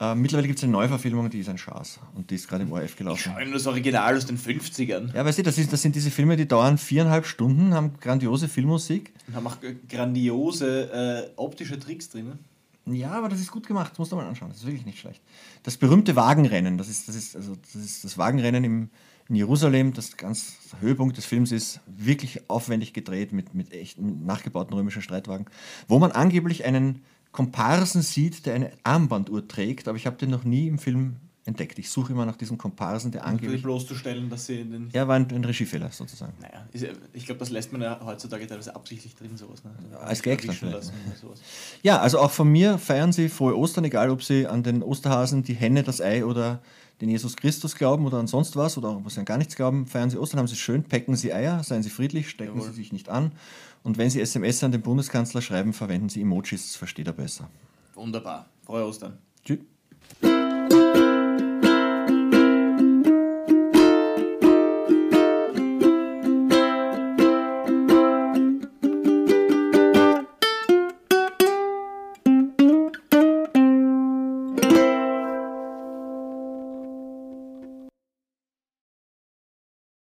[0.00, 2.00] Äh, mittlerweile gibt es eine Neuverfilmung, die ist ein Schaß.
[2.14, 3.32] Und die ist gerade im ORF gelaufen.
[3.34, 5.14] Schau ihm das Original aus den 50ern.
[5.14, 8.48] Ja, weißt du, das, ist, das sind diese Filme, die dauern viereinhalb Stunden, haben grandiose
[8.48, 9.12] Filmmusik.
[9.28, 9.58] Und haben auch
[9.88, 12.38] grandiose äh, optische Tricks drin.
[12.86, 14.48] Ja, aber das ist gut gemacht, das musst du mal anschauen.
[14.48, 15.20] Das ist wirklich nicht schlecht.
[15.62, 18.90] Das berühmte Wagenrennen, das ist das, ist, also das, ist das Wagenrennen im,
[19.31, 24.74] in Jerusalem, das ganz Höhepunkt des Films ist, wirklich aufwendig gedreht mit, mit echten nachgebauten
[24.74, 25.47] römischen Streitwagen,
[25.89, 27.03] wo man angeblich einen
[27.33, 31.78] Komparsen sieht, der eine Armbanduhr trägt, aber ich habe den noch nie im Film entdeckt.
[31.78, 33.62] Ich suche immer nach diesem Komparsen, der angeblich.
[33.62, 34.89] bloßzustellen, dass sie in den.
[34.93, 36.33] Er war ein, ein Regiefehler sozusagen.
[36.41, 39.62] Naja, ist, ja- ich glaube, das lässt man ja heutzutage teilweise absichtlich drin, sowas.
[39.64, 39.70] Ne?
[40.01, 41.41] Als Gag lassen oder sowas.
[41.83, 45.43] Ja, also auch von mir feiern Sie frohe Ostern, egal ob Sie an den Osterhasen,
[45.45, 46.61] die Henne, das Ei oder
[47.01, 49.86] den Jesus Christus glauben oder an sonst was oder ob Sie an gar nichts glauben.
[49.86, 52.68] Feiern Sie Ostern, haben Sie es schön, packen Sie Eier, seien Sie friedlich, stecken Jawohl.
[52.68, 53.32] Sie sich nicht an.
[53.82, 57.48] Und wenn Sie SMS an den Bundeskanzler schreiben, verwenden Sie Emojis, das versteht er besser.
[57.94, 58.46] Wunderbar.
[58.64, 59.18] Frohe Ostern.
[59.44, 59.61] Tschüss.